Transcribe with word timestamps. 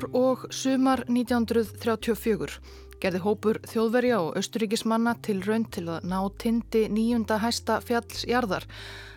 vor 0.00 0.16
og 0.16 0.44
sumar 0.54 1.02
1934 1.08 2.60
gerði 3.00 3.20
hópur 3.24 3.58
þjóðverja 3.68 4.18
og 4.20 4.36
austuríkismanna 4.38 5.14
til 5.24 5.40
raun 5.44 5.66
til 5.72 5.86
að 5.92 6.06
ná 6.08 6.18
tindi 6.40 6.86
nýjunda 6.92 7.38
hæsta 7.40 7.80
fjallsjarðar, 7.84 8.64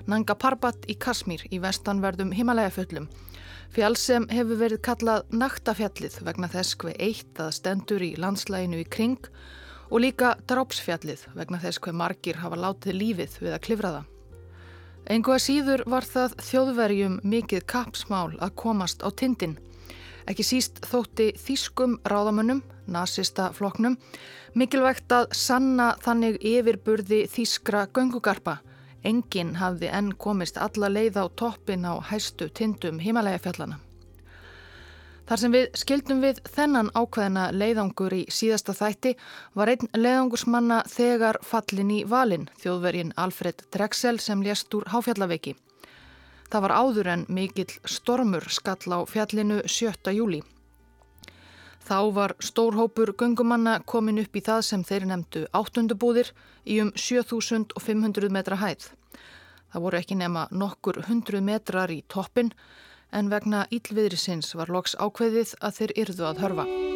Nanga 0.08 0.36
Parbat 0.36 0.88
í 0.92 0.96
Kasmír 1.00 1.44
í 1.52 1.60
vestanverðum 1.64 2.34
himalægaföllum. 2.36 3.08
Fjall 3.74 3.96
sem 4.00 4.27
hefur 4.32 4.60
verið 4.60 4.84
kallað 4.84 5.27
naktafjallið 5.32 6.20
vegna 6.27 6.50
þess 6.52 6.77
hver 6.80 7.00
eitt 7.00 7.40
að 7.40 7.54
stendur 7.60 8.04
í 8.04 8.13
landslæginu 8.20 8.84
í 8.84 8.88
kring 8.88 9.20
og 9.90 10.04
líka 10.04 10.36
drápsfjallið 10.48 11.27
vegna 11.36 11.60
þess 11.63 11.80
hver 11.84 11.96
margir 11.96 12.40
hafa 12.44 12.60
látið 12.60 13.00
lífið 13.00 13.38
við 13.41 13.55
að 13.55 13.63
klifra 13.68 13.94
það. 13.98 14.10
Engu 15.13 15.36
að 15.36 15.46
síður 15.48 15.84
var 15.88 16.08
það 16.08 16.40
þjóðverjum 16.50 17.22
mikið 17.24 17.68
kapsmál 17.68 18.34
að 18.40 18.58
komast 18.63 19.04
á 19.04 19.12
tindin. 19.12 19.60
Ekki 20.30 20.45
síst 20.48 20.80
þótti 20.88 21.32
þýskum 21.40 21.98
ráðamönnum, 22.08 22.62
nazista 22.88 23.50
floknum, 23.55 23.98
mikilvægt 24.55 25.12
að 25.12 25.32
sanna 25.36 25.94
þannig 26.04 26.38
yfirburði 26.40 27.23
þýskra 27.32 27.88
göngugarpa. 27.96 28.59
Engin 29.04 29.58
hafði 29.59 29.90
enn 29.91 30.13
komist 30.16 30.59
alla 30.62 30.88
leið 30.88 31.20
á 31.20 31.26
toppin 31.36 31.84
á 31.84 31.99
hæstu 31.99 32.48
tindum 32.49 33.02
himalæga 33.04 33.41
fjallana. 33.44 33.82
Þar 35.27 35.40
sem 35.40 35.54
við 35.55 35.68
skildum 35.80 36.24
við 36.24 36.40
þennan 36.51 36.90
ákveðina 36.99 37.44
leiðangur 37.55 38.16
í 38.16 38.24
síðasta 38.32 38.76
þætti 38.76 39.13
var 39.55 39.71
einn 39.71 39.91
leiðangursmanna 39.96 40.82
þegar 40.91 41.40
fallin 41.48 41.94
í 41.96 42.01
valin, 42.04 42.49
þjóðvergin 42.60 43.13
Alfred 43.16 43.63
Drexel 43.71 44.18
sem 44.20 44.44
lést 44.44 44.74
úr 44.76 44.88
háfjallaveiki. 44.91 45.55
Það 46.54 46.62
var 46.62 46.71
áður 46.77 47.07
en 47.09 47.21
mikill 47.34 47.71
stormur 47.90 48.43
skall 48.54 48.93
á 48.93 49.01
fjallinu 49.09 49.63
7. 49.65 50.12
júli. 50.13 50.43
Þá 51.82 51.98
var 52.13 52.35
stórhópur 52.37 53.15
gungumanna 53.18 53.79
komin 53.90 54.21
upp 54.21 54.37
í 54.37 54.43
það 54.45 54.62
sem 54.68 54.84
þeir 54.85 55.07
nefndu 55.10 55.43
áttundubúðir 55.49 56.29
í 56.70 56.77
um 56.85 56.93
7500 56.93 58.29
metra 58.29 58.62
hæð. 58.62 58.91
Það 59.73 59.85
voru 59.87 60.04
ekki 60.04 60.21
nema 60.21 60.45
nokkur 60.54 61.01
hundruð 61.10 61.48
metrar 61.49 61.90
í 61.90 62.04
toppin 62.05 62.54
en 63.10 63.34
vegna 63.34 63.65
ílviðrisins 63.73 64.53
var 64.53 64.69
loks 64.69 64.94
ákveðið 64.94 65.57
að 65.57 65.79
þeir 65.79 66.00
yrðu 66.06 66.29
að 66.29 66.45
hörfa. 66.45 66.93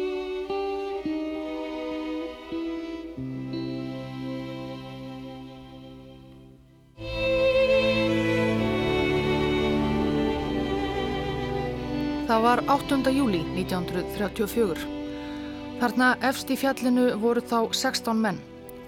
Var 12.48 12.62
8. 12.64 13.10
júli 13.12 13.42
1934. 13.60 14.84
Þarna 15.82 16.06
efst 16.24 16.48
í 16.48 16.56
fjallinu 16.56 17.10
voru 17.20 17.42
þá 17.44 17.74
16 17.76 18.22
menn, 18.24 18.38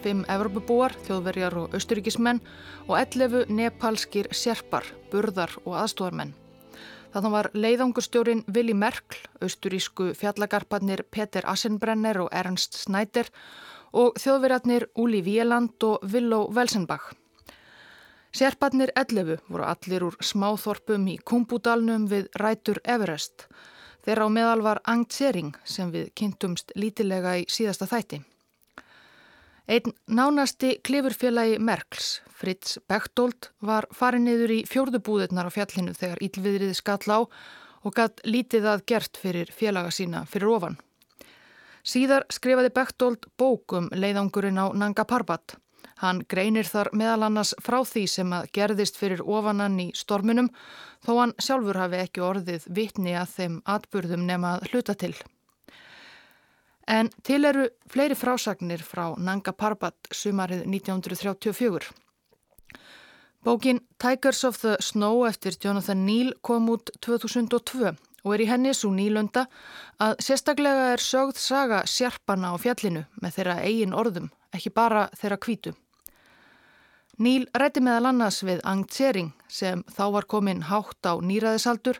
5 0.00 0.22
Evropabúar, 0.32 0.94
þjóðverjar 1.04 1.58
og 1.60 1.76
austuríkismenn 1.76 2.40
og 2.86 2.94
11 2.96 3.52
nepalskir 3.52 4.30
serpar, 4.32 4.88
burðar 5.12 5.52
og 5.66 5.76
aðstóðarmenn. 5.82 6.32
Þannig 7.12 7.36
var 7.36 7.50
leiðangurstjórin 7.52 8.46
Willi 8.48 8.72
Merkl, 8.72 9.20
austurísku 9.44 10.14
fjallagarparnir 10.16 11.04
Peter 11.12 11.44
Assenbrenner 11.44 12.24
og 12.24 12.32
Ernst 12.32 12.80
Snæder 12.80 13.28
og 13.92 14.16
þjóðverjarnir 14.24 14.88
Úli 14.96 15.20
Víeland 15.26 15.76
og 15.84 16.00
Villó 16.08 16.46
Velsenbach. 16.48 17.12
Sérparnir 18.30 18.92
11 18.94 19.40
voru 19.50 19.64
allir 19.66 20.04
úr 20.06 20.16
smáþorpum 20.22 21.06
í 21.10 21.16
Kumbúdalnum 21.26 22.04
við 22.10 22.28
Rætur 22.38 22.78
Everest. 22.84 23.48
Þeirra 24.06 24.26
á 24.26 24.30
meðal 24.30 24.60
var 24.62 24.80
Angt 24.86 25.16
Sering 25.16 25.56
sem 25.66 25.90
við 25.90 26.12
kynntumst 26.14 26.70
lítilega 26.78 27.40
í 27.40 27.46
síðasta 27.50 27.88
þætti. 27.90 28.20
Einn 29.70 29.94
nánasti 30.06 30.76
klifurfélagi 30.86 31.58
Merkls, 31.58 32.20
Fritz 32.30 32.78
Bechtold, 32.88 33.50
var 33.60 33.86
farin 33.94 34.24
niður 34.26 34.54
í 34.54 34.60
fjórðubúðirnar 34.66 35.50
á 35.50 35.54
fjallinu 35.54 35.94
þegar 35.94 36.22
ílviðrið 36.26 36.72
skall 36.78 37.06
á 37.10 37.20
og 37.82 37.96
gatt 37.96 38.22
lítið 38.24 38.66
að 38.66 38.84
gert 38.86 39.18
fyrir 39.18 39.50
félaga 39.54 39.90
sína 39.94 40.22
fyrir 40.30 40.54
ofan. 40.54 40.78
Síðar 41.82 42.26
skrifaði 42.30 42.70
Bechtold 42.76 43.26
bókum 43.38 43.90
leiðangurinn 43.90 44.58
á 44.58 44.70
Nanga 44.70 45.04
Parbat. 45.04 45.56
Hann 46.00 46.22
greinir 46.32 46.64
þar 46.64 46.88
meðal 46.96 47.26
annars 47.26 47.52
frá 47.60 47.82
því 47.84 48.06
sem 48.08 48.30
að 48.32 48.46
gerðist 48.56 48.96
fyrir 48.96 49.20
ofanan 49.20 49.76
í 49.82 49.90
stormunum 49.96 50.48
þó 51.04 51.12
hann 51.18 51.34
sjálfur 51.36 51.76
hafi 51.76 52.00
ekki 52.00 52.24
orðið 52.24 52.64
vitni 52.72 53.12
að 53.20 53.34
þeim 53.36 53.58
atburðum 53.68 54.24
nema 54.28 54.56
að 54.56 54.70
hluta 54.70 54.96
til. 54.96 55.14
En 56.90 57.10
til 57.22 57.44
eru 57.44 57.68
fleiri 57.92 58.16
frásagnir 58.18 58.80
frá 58.82 59.12
Nanga 59.20 59.52
Parbat 59.52 60.08
sumarið 60.10 60.64
1934. 60.66 61.92
Bókin 63.44 63.80
Tigers 64.00 64.42
of 64.44 64.58
the 64.60 64.76
Snow 64.80 65.26
eftir 65.28 65.54
Jonathan 65.64 66.04
Neal 66.04 66.32
kom 66.42 66.68
út 66.72 66.90
2002 67.00 67.92
og 68.24 68.34
er 68.34 68.42
í 68.44 68.48
henni 68.50 68.72
svo 68.76 68.90
nýlunda 68.92 69.46
að 70.00 70.18
sérstaklega 70.24 70.90
er 70.94 71.04
sögð 71.04 71.38
saga 71.40 71.84
sjarpana 71.88 72.52
á 72.52 72.56
fjallinu 72.60 73.06
með 73.22 73.38
þeirra 73.38 73.60
eigin 73.64 73.96
orðum, 73.96 74.28
ekki 74.52 74.74
bara 74.76 75.06
þeirra 75.16 75.40
kvítu. 75.40 75.72
Níl 77.20 77.42
rætti 77.52 77.82
meðal 77.84 78.08
annars 78.14 78.38
við 78.48 78.62
Angt 78.64 78.94
Sering 78.96 79.34
sem 79.52 79.82
þá 79.92 80.04
var 80.14 80.24
komin 80.24 80.62
hátt 80.70 81.04
á 81.04 81.20
nýraðisaldur 81.20 81.98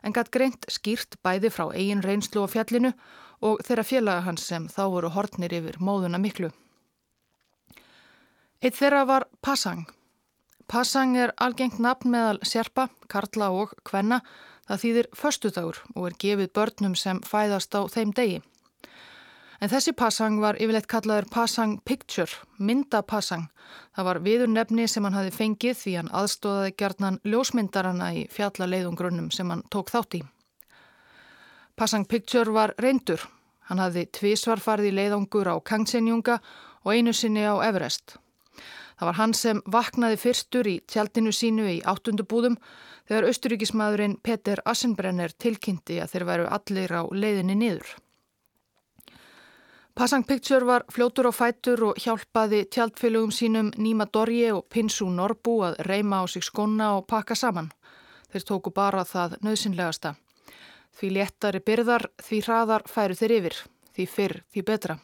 en 0.00 0.14
gætt 0.16 0.30
greint 0.32 0.64
skýrt 0.72 1.18
bæði 1.20 1.50
frá 1.52 1.66
eigin 1.76 2.00
reynslu 2.04 2.44
á 2.44 2.48
fjallinu 2.48 2.94
og 3.44 3.60
þeirra 3.66 3.84
félaga 3.84 4.24
hans 4.24 4.46
sem 4.48 4.64
þá 4.72 4.86
voru 4.94 5.10
hortnir 5.12 5.52
yfir 5.52 5.76
móðuna 5.84 6.16
miklu. 6.16 6.48
Eitt 8.64 8.78
þeirra 8.78 9.04
var 9.04 9.28
Passang. 9.44 9.84
Passang 10.64 11.12
er 11.20 11.34
algengt 11.36 11.76
nafn 11.76 12.08
meðal 12.14 12.40
sérpa, 12.40 12.88
karla 13.12 13.50
og 13.52 13.76
kvenna. 13.84 14.22
Það 14.64 14.80
þýðir 14.80 15.08
förstudagur 15.12 15.82
og 15.92 16.06
er 16.08 16.16
gefið 16.24 16.52
börnum 16.56 16.96
sem 16.96 17.20
fæðast 17.20 17.76
á 17.76 17.84
þeim 17.84 18.16
degi. 18.16 18.40
En 19.62 19.70
þessi 19.70 19.94
passang 19.94 20.40
var 20.42 20.58
yfirleitt 20.58 20.88
kallaður 20.90 21.28
Passang 21.30 21.76
Picture, 21.86 22.30
myndapassang. 22.58 23.46
Það 23.94 24.08
var 24.08 24.20
viður 24.24 24.50
nefni 24.50 24.88
sem 24.90 25.04
hann 25.06 25.14
hafi 25.14 25.30
fengið 25.34 25.78
því 25.80 25.94
hann 25.98 26.10
aðstóðaði 26.10 26.74
gerðnan 26.80 27.20
ljósmyndarana 27.22 28.10
í 28.18 28.24
fjallaleiðungrunnum 28.34 29.30
sem 29.34 29.50
hann 29.50 29.62
tók 29.70 29.94
þátt 29.94 30.18
í. 30.18 30.22
Passang 31.78 32.06
Picture 32.10 32.50
var 32.54 32.74
reyndur. 32.82 33.22
Hann 33.70 33.80
hafði 33.80 34.08
tvísvar 34.12 34.60
farið 34.60 34.90
í 34.90 34.96
leiðangur 34.98 35.48
á 35.48 35.56
Kangsenjunga 35.64 36.40
og 36.84 36.92
einu 36.92 37.14
sinni 37.16 37.46
á 37.46 37.54
Everest. 37.64 38.18
Það 38.98 39.08
var 39.08 39.18
hann 39.18 39.34
sem 39.34 39.62
vaknaði 39.66 40.18
fyrstur 40.22 40.68
í 40.70 40.76
tjaldinu 40.90 41.32
sínu 41.34 41.66
í 41.72 41.80
áttundubúðum 41.82 42.58
þegar 43.08 43.26
austuríkismadurinn 43.30 44.18
Peter 44.22 44.62
Assenbrenner 44.70 45.34
tilkynnti 45.34 45.98
að 46.02 46.14
þeir 46.14 46.26
væru 46.30 46.50
allir 46.58 46.94
á 46.94 47.02
leiðinni 47.10 47.56
niður. 47.58 47.88
Passang 49.94 50.26
Picture 50.26 50.66
var 50.66 50.82
fljótur 50.90 51.28
á 51.30 51.32
fætur 51.32 51.84
og 51.86 51.98
hjálpaði 52.02 52.64
tjaldfélögum 52.66 53.30
sínum 53.30 53.68
Nýma 53.78 54.08
Dorje 54.10 54.48
og 54.50 54.64
Pinsu 54.66 55.06
Norbu 55.06 55.52
að 55.62 55.76
reyma 55.86 56.18
á 56.18 56.26
sig 56.26 56.42
skona 56.42 56.96
og 56.96 57.06
pakka 57.06 57.36
saman. 57.38 57.70
Þeir 58.32 58.42
tóku 58.48 58.72
bara 58.74 59.04
það 59.06 59.36
nöðsynlegasta. 59.46 60.16
Því 60.98 61.12
léttari 61.14 61.60
byrðar, 61.62 62.08
því 62.18 62.40
hraðar 62.42 62.86
færu 62.90 63.14
þeir 63.14 63.36
yfir, 63.38 63.60
því 63.94 64.08
fyrr, 64.16 64.36
því 64.50 64.66
betra. 64.66 64.98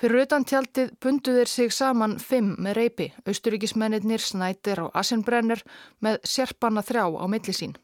Fyrir 0.00 0.24
utan 0.24 0.48
tjaldið 0.48 0.96
bundu 0.96 1.36
þeir 1.36 1.54
sig 1.58 1.76
saman 1.76 2.16
fimm 2.18 2.56
með 2.56 2.76
reypi, 2.80 3.12
austuríkismennir, 3.28 4.20
snætir 4.20 4.80
og 4.80 4.96
asinbrenner 4.96 5.60
með 6.00 6.22
sérpanna 6.24 6.80
þrjá 6.80 7.04
á 7.20 7.24
milli 7.28 7.52
sín. 7.52 7.76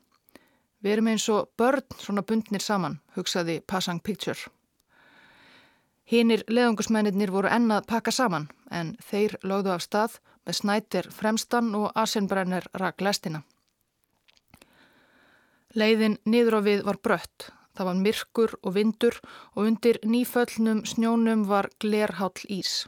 Við 0.80 0.92
erum 0.96 1.12
eins 1.12 1.28
og 1.28 1.52
börn 1.60 1.84
svona 2.00 2.24
bundnir 2.24 2.64
saman, 2.64 3.02
hugsaði 3.12 3.60
Passang 3.60 4.00
Picture. 4.00 4.55
Hínir 6.06 6.44
leðungusmennir 6.46 7.32
voru 7.34 7.50
ennað 7.50 7.88
pakka 7.90 8.12
saman 8.14 8.46
en 8.70 8.94
þeir 9.02 9.36
lögðu 9.42 9.72
af 9.74 9.82
stað 9.82 10.18
með 10.46 10.58
snætir 10.60 11.08
fremstan 11.10 11.74
og 11.74 11.90
asinbrenner 11.98 12.68
rak 12.78 13.02
lestina. 13.02 13.42
Leiðin 15.74 16.18
niður 16.24 16.58
á 16.58 16.60
við 16.62 16.84
var 16.86 16.98
brött. 17.02 17.50
Það 17.76 17.88
var 17.88 17.98
myrkur 18.00 18.52
og 18.62 18.74
vindur 18.76 19.16
og 19.54 19.66
undir 19.66 19.98
nýföllnum 20.06 20.84
snjónum 20.86 21.42
var 21.50 21.68
glerháll 21.82 22.46
ís. 22.48 22.86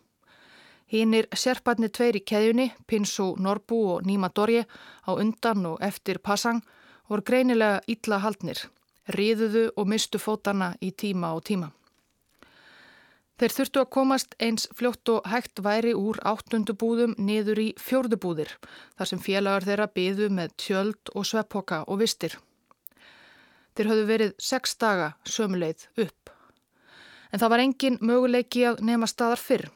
Hínir 0.89 1.27
serparnir 1.37 1.91
tveir 1.93 2.17
í 2.17 2.25
keðjunni, 2.25 2.71
Pinsu 2.87 3.35
Norbu 3.37 3.81
og 3.97 4.07
Nýma 4.09 4.31
Dorje 4.33 4.65
á 5.05 5.11
undan 5.13 5.67
og 5.67 5.83
eftir 5.85 6.23
Passang 6.23 6.63
voru 7.09 7.27
greinilega 7.27 7.83
illa 7.87 8.23
haldnir, 8.25 8.63
riðuðu 9.13 9.73
og 9.77 9.91
mistu 9.91 10.23
fótana 10.23 10.73
í 10.81 10.95
tíma 10.97 11.35
og 11.37 11.45
tíma. 11.45 11.69
Þeir 13.39 13.53
þurftu 13.55 13.81
að 13.85 13.91
komast 13.95 14.33
eins 14.43 14.65
fljótt 14.75 15.11
og 15.13 15.27
hægt 15.31 15.61
væri 15.63 15.93
úr 15.95 16.19
áttundubúðum 16.27 17.13
niður 17.23 17.61
í 17.63 17.67
fjórðubúðir, 17.79 18.51
þar 18.99 19.11
sem 19.13 19.21
félagar 19.23 19.67
þeirra 19.69 19.87
byðu 19.95 20.27
með 20.35 20.57
tjöld 20.59 21.13
og 21.15 21.29
sveppoka 21.29 21.85
og 21.87 22.01
vistir. 22.03 22.35
Þeir 23.79 23.93
höfðu 23.93 24.09
verið 24.11 24.35
sex 24.43 24.75
daga 24.83 25.13
sömuleið 25.23 25.87
upp. 26.03 26.35
En 27.31 27.39
það 27.39 27.55
var 27.55 27.63
engin 27.63 28.03
möguleiki 28.03 28.67
að 28.67 28.83
nema 28.91 29.07
staðar 29.07 29.39
fyrr. 29.39 29.69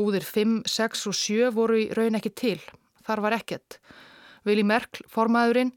Búðir 0.00 0.24
5, 0.24 0.62
6 0.64 1.06
og 1.10 1.20
7 1.20 1.52
voru 1.52 1.80
í 1.82 1.88
raun 1.92 2.16
ekki 2.16 2.32
til. 2.32 2.58
Þar 3.04 3.26
var 3.26 3.36
ekkert. 3.36 3.82
Vili 4.48 4.64
Merkl, 4.64 5.04
formaðurinn, 5.12 5.74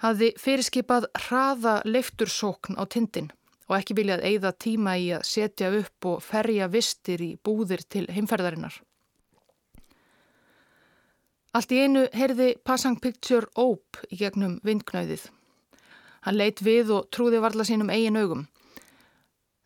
hafði 0.00 0.32
fyrirskipað 0.40 1.10
hraða 1.26 1.82
leiftursókn 1.84 2.80
á 2.80 2.88
tindin 2.88 3.28
og 3.66 3.78
ekki 3.78 3.96
viljað 3.98 4.24
eigða 4.28 4.52
tíma 4.52 4.96
í 4.98 5.08
að 5.16 5.24
setja 5.26 5.70
upp 5.74 6.10
og 6.10 6.22
ferja 6.22 6.68
vistir 6.70 7.22
í 7.22 7.32
búðir 7.42 7.82
til 7.90 8.06
heimferðarinnar. 8.12 8.78
Allt 11.56 11.72
í 11.72 11.78
einu 11.80 12.04
heyrði 12.12 12.50
Passang 12.68 12.98
Picture 13.00 13.48
óp 13.56 13.96
í 14.12 14.18
gegnum 14.20 14.58
vindknauðið. 14.66 15.30
Hann 16.26 16.36
leitt 16.36 16.60
við 16.60 16.92
og 16.92 17.08
trúði 17.14 17.40
varla 17.40 17.64
sínum 17.64 17.90
eigin 17.94 18.18
augum. 18.20 18.44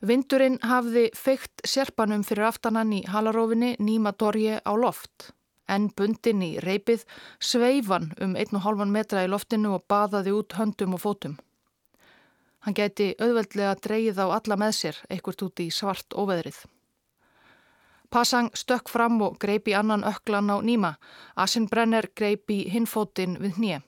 Vindurinn 0.06 0.60
hafði 0.64 1.08
feikt 1.18 1.64
serpanum 1.66 2.22
fyrir 2.24 2.46
aftanan 2.46 2.92
í 2.94 3.02
halarófinni 3.10 3.74
Nýma 3.82 4.14
Dorje 4.16 4.60
á 4.62 4.72
loft. 4.78 5.32
En 5.68 5.90
bundin 5.96 6.40
í 6.46 6.52
reipið 6.62 7.02
sveifan 7.42 8.12
um 8.22 8.36
1,5 8.38 8.86
metra 8.94 9.26
í 9.26 9.30
loftinu 9.30 9.74
og 9.76 9.84
baðaði 9.90 10.32
út 10.38 10.56
höndum 10.56 10.94
og 10.96 11.02
fótum. 11.02 11.36
Hann 12.60 12.76
geti 12.76 13.14
auðveldlega 13.16 13.74
dreyið 13.80 14.20
á 14.20 14.26
alla 14.36 14.56
með 14.60 14.74
sér, 14.76 14.96
ekkert 15.08 15.42
út 15.46 15.60
í 15.64 15.70
svart 15.72 16.12
óveðrið. 16.12 16.58
Passang 18.10 18.50
stökk 18.58 18.90
fram 18.90 19.20
og 19.22 19.38
greipi 19.38 19.74
annan 19.74 20.04
öklan 20.04 20.50
á 20.50 20.58
Nýma. 20.60 20.96
Asinbrenner 21.36 22.10
greipi 22.14 22.64
hinfótin 22.72 23.38
við 23.40 23.54
hnið. 23.56 23.86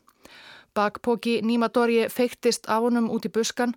Bakpóki 0.74 1.40
Nímadorji 1.42 2.06
feiktist 2.08 2.68
af 2.70 2.86
honum 2.86 3.10
út 3.12 3.26
í 3.28 3.32
buskan 3.34 3.74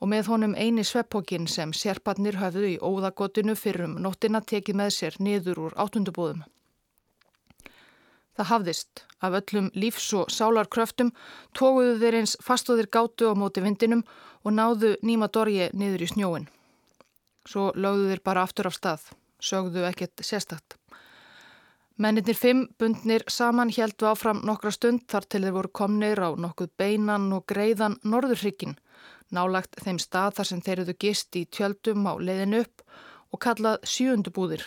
og 0.00 0.08
með 0.08 0.30
honum 0.32 0.54
eini 0.54 0.84
sveppókin 0.86 1.48
sem 1.50 1.74
sérparnir 1.74 2.38
hafðu 2.40 2.70
í 2.70 2.78
óðagotinu 2.78 3.56
fyrir 3.58 3.88
um 3.88 3.98
nóttina 4.00 4.40
tekið 4.40 4.78
með 4.80 4.94
sér 4.96 5.18
niður 5.18 5.60
úr 5.66 5.76
áttundubúðum. 5.76 6.46
Það 8.38 8.50
hafðist. 8.52 9.00
Af 9.18 9.34
öllum 9.34 9.68
lífs- 9.74 10.12
og 10.14 10.28
sálarkröftum 10.30 11.10
tóguðu 11.58 11.96
þeir 11.98 12.16
eins 12.20 12.36
fastóðir 12.38 12.86
gátu 12.86 13.26
á 13.26 13.34
móti 13.34 13.64
vindinum 13.64 14.04
og 14.46 14.54
náðu 14.54 14.94
Nímadorji 15.02 15.72
niður 15.74 16.04
í 16.06 16.10
snjóin. 16.12 16.46
Svo 17.42 17.72
lögðu 17.74 18.12
þeir 18.12 18.22
bara 18.22 18.44
aftur 18.46 18.70
af 18.70 18.78
stað. 18.78 19.10
Sögðu 19.42 19.82
ekkert 19.90 20.22
sérstakt. 20.22 20.78
Mennir 21.98 22.38
fimm 22.38 22.68
bundnir 22.78 23.24
saman 23.26 23.74
heldu 23.74 24.06
áfram 24.06 24.44
nokkra 24.46 24.70
stund 24.70 25.08
þar 25.10 25.24
til 25.26 25.42
þeir 25.42 25.56
voru 25.56 25.74
komnir 25.74 26.22
á 26.22 26.30
nokkuð 26.30 26.70
beinan 26.78 27.32
og 27.34 27.42
greiðan 27.50 27.98
norðurrykkin, 28.04 28.78
nálagt 29.34 29.74
þeim 29.82 29.98
stað 29.98 30.36
þar 30.38 30.46
sem 30.46 30.60
þeir 30.62 30.84
eru 30.84 30.94
gist 30.94 31.34
í 31.34 31.42
tjöldum 31.50 32.06
á 32.06 32.14
leiðin 32.22 32.60
upp 32.60 32.86
og 33.34 33.42
kallað 33.42 33.82
sjöundubúðir, 33.82 34.62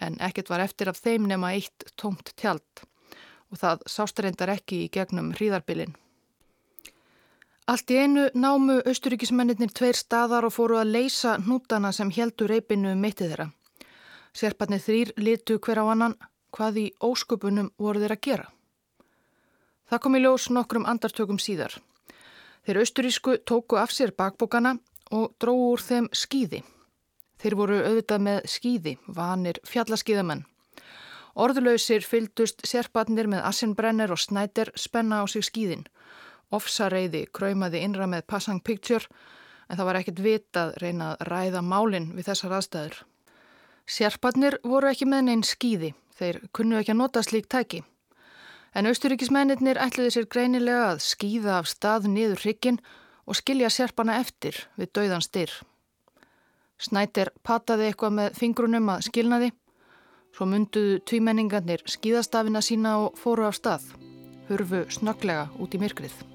en 0.00 0.16
ekkert 0.24 0.48
var 0.48 0.64
eftir 0.64 0.88
af 0.88 0.96
þeim 1.04 1.28
nema 1.28 1.52
eitt 1.52 1.84
tómt 2.00 2.32
tjald 2.40 2.88
og 3.50 3.58
það 3.58 3.82
sástareindar 3.90 4.54
ekki 4.56 4.84
í 4.84 4.90
gegnum 4.92 5.32
hríðarbilin. 5.34 5.94
Allt 7.70 7.90
í 7.94 8.00
einu 8.02 8.28
námu 8.34 8.80
austuríkismennir 8.82 9.70
tveir 9.70 9.94
staðar 9.94 10.48
og 10.48 10.54
fóru 10.56 10.80
að 10.80 10.94
leysa 10.96 11.36
hnútana 11.38 11.92
sem 11.94 12.10
heldu 12.10 12.48
reypinu 12.50 12.94
um 12.94 13.04
mittið 13.04 13.30
þeirra. 13.30 13.46
Serparnir 14.34 14.82
þrýr 14.82 15.12
litu 15.18 15.58
hver 15.58 15.78
á 15.82 15.84
annan 15.90 16.16
hvað 16.50 16.80
í 16.82 16.86
ósköpunum 16.98 17.70
voru 17.78 18.02
þeir 18.02 18.16
að 18.16 18.24
gera. 18.26 18.48
Það 19.90 20.02
kom 20.02 20.16
í 20.16 20.22
ljós 20.22 20.48
nokkrum 20.50 20.86
andartökum 20.86 21.38
síðar. 21.38 21.76
Þeir 22.66 22.82
austurísku 22.82 23.38
tóku 23.46 23.78
af 23.78 23.94
sér 23.94 24.12
bakbókana 24.18 24.76
og 25.10 25.34
dróðu 25.42 25.70
úr 25.72 25.82
þeim 25.82 26.08
skýði. 26.14 26.62
Þeir 27.40 27.56
voru 27.56 27.78
auðvitað 27.82 28.24
með 28.26 28.40
skýði, 28.50 28.98
vanir 29.06 29.58
fjallaskýðamenn. 29.66 30.44
Orðlausir 31.40 32.04
fyldust 32.04 32.66
sérpatnir 32.68 33.30
með 33.30 33.46
Assenbrenner 33.48 34.12
og 34.12 34.20
Snæder 34.20 34.72
spenna 34.76 35.22
á 35.22 35.24
sig 35.30 35.46
skýðin. 35.46 35.86
Ofsareiði 36.52 37.24
kröymaði 37.32 37.80
innra 37.86 38.08
með 38.10 38.26
Passang 38.28 38.60
Picture 38.60 39.06
en 39.70 39.78
það 39.78 39.86
var 39.88 40.00
ekkert 40.00 40.20
vitað 40.26 40.76
reyna 40.82 41.14
að 41.14 41.26
ræða 41.30 41.64
málinn 41.64 42.12
við 42.16 42.28
þessar 42.28 42.58
aðstæður. 42.58 43.00
Sérpatnir 43.86 44.58
voru 44.66 44.90
ekki 44.90 45.08
með 45.08 45.26
neinn 45.30 45.46
skýði 45.46 45.94
Þeir 46.20 46.36
kunnu 46.52 46.76
ekki 46.76 46.92
að 46.92 47.00
nota 47.00 47.22
slík 47.24 47.46
tæki. 47.48 47.80
En 48.76 48.86
austuríkismennir 48.90 49.78
ætliði 49.80 50.12
sér 50.14 50.26
greinilega 50.30 50.90
að 50.90 51.00
skýða 51.06 51.54
af 51.56 51.70
stað 51.70 52.10
niður 52.12 52.42
hrykkin 52.44 52.76
og 53.24 53.38
skilja 53.38 53.70
serpana 53.72 54.18
eftir 54.20 54.58
við 54.76 54.92
dauðan 54.98 55.24
styr. 55.24 55.54
Snæter 56.80 57.32
pataði 57.44 57.88
eitthvað 57.88 58.14
með 58.18 58.36
fingrunum 58.36 58.92
að 58.92 59.06
skilnaði, 59.08 59.50
svo 60.34 60.46
munduðu 60.48 61.00
tvímenningarnir 61.08 61.84
skýðastafina 61.90 62.62
sína 62.64 62.96
og 63.04 63.18
fóru 63.20 63.48
af 63.48 63.58
stað, 63.58 63.86
hurfu 64.50 64.84
snöglega 64.90 65.48
út 65.58 65.74
í 65.74 65.82
myrkrið. 65.82 66.29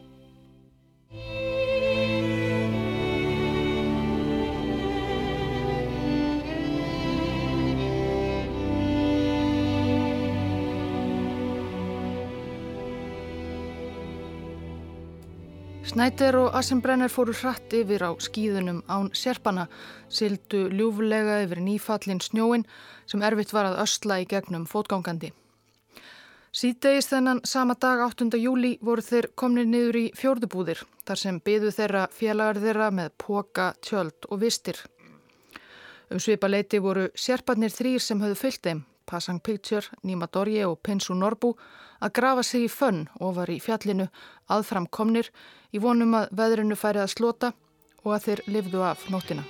Snæder 15.96 16.36
og 16.36 16.56
Assenbrenner 16.60 17.08
fóru 17.08 17.32
hratt 17.40 17.72
yfir 17.72 18.04
á 18.04 18.12
skýðunum 18.20 18.82
án 18.92 19.06
serpana, 19.16 19.64
sildu 20.12 20.66
ljúfulega 20.68 21.38
yfir 21.46 21.62
nýfallin 21.64 22.20
snjóin 22.20 22.66
sem 23.08 23.24
erfitt 23.24 23.54
var 23.56 23.70
að 23.70 23.78
ösla 23.86 24.18
í 24.20 24.26
gegnum 24.28 24.66
fótgangandi. 24.68 25.30
Síðdegist 26.52 27.14
þennan 27.14 27.40
sama 27.48 27.78
dag 27.80 28.04
8. 28.10 28.28
júli 28.36 28.74
voru 28.84 29.06
þeir 29.08 29.30
komnið 29.40 29.72
niður 29.72 30.00
í 30.02 30.04
fjórðubúðir 30.20 30.84
þar 31.08 31.22
sem 31.24 31.40
byðu 31.40 31.72
þeirra 31.80 32.04
félagar 32.12 32.60
þeirra 32.66 32.92
með 32.92 33.16
póka, 33.16 33.72
tjöld 33.80 34.28
og 34.28 34.44
vistir. 34.44 34.84
Um 36.12 36.20
svipa 36.20 36.52
leiti 36.52 36.84
voru 36.84 37.08
serparnir 37.16 37.72
þrýr 37.72 38.04
sem 38.04 38.20
höfðu 38.20 38.42
fyllt 38.44 38.68
þeim, 38.68 38.84
Passang 39.08 39.40
Picture, 39.40 39.88
Nima 40.04 40.28
Dorje 40.28 40.68
og 40.68 40.82
Pinsu 40.84 41.16
Norbu, 41.16 41.56
að 42.00 42.16
grafa 42.20 42.44
sig 42.44 42.66
í 42.66 42.72
fönn 42.72 43.06
ofar 43.20 43.52
í 43.52 43.60
fjallinu 43.64 44.10
aðfram 44.52 44.88
komnir 44.88 45.32
í 45.72 45.82
vonum 45.82 46.16
að 46.20 46.32
veðrinu 46.40 46.78
færi 46.80 47.04
að 47.04 47.14
slota 47.16 47.54
og 48.04 48.16
að 48.16 48.26
þeir 48.28 48.44
lifðu 48.58 48.84
af 48.86 49.08
nóttina. 49.10 49.46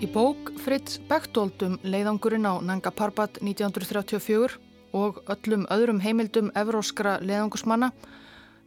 Í 0.00 0.08
bók 0.08 0.54
Fritz 0.64 0.96
Bechtoldum 1.10 1.74
leiðangurinn 1.84 2.48
á 2.48 2.56
Nanga 2.64 2.88
Parbat 2.88 3.36
1934 3.44 4.56
og 4.96 5.18
öllum 5.28 5.66
öðrum 5.68 6.00
heimildum 6.00 6.48
evróskra 6.56 7.18
leiðangusmanna 7.20 7.90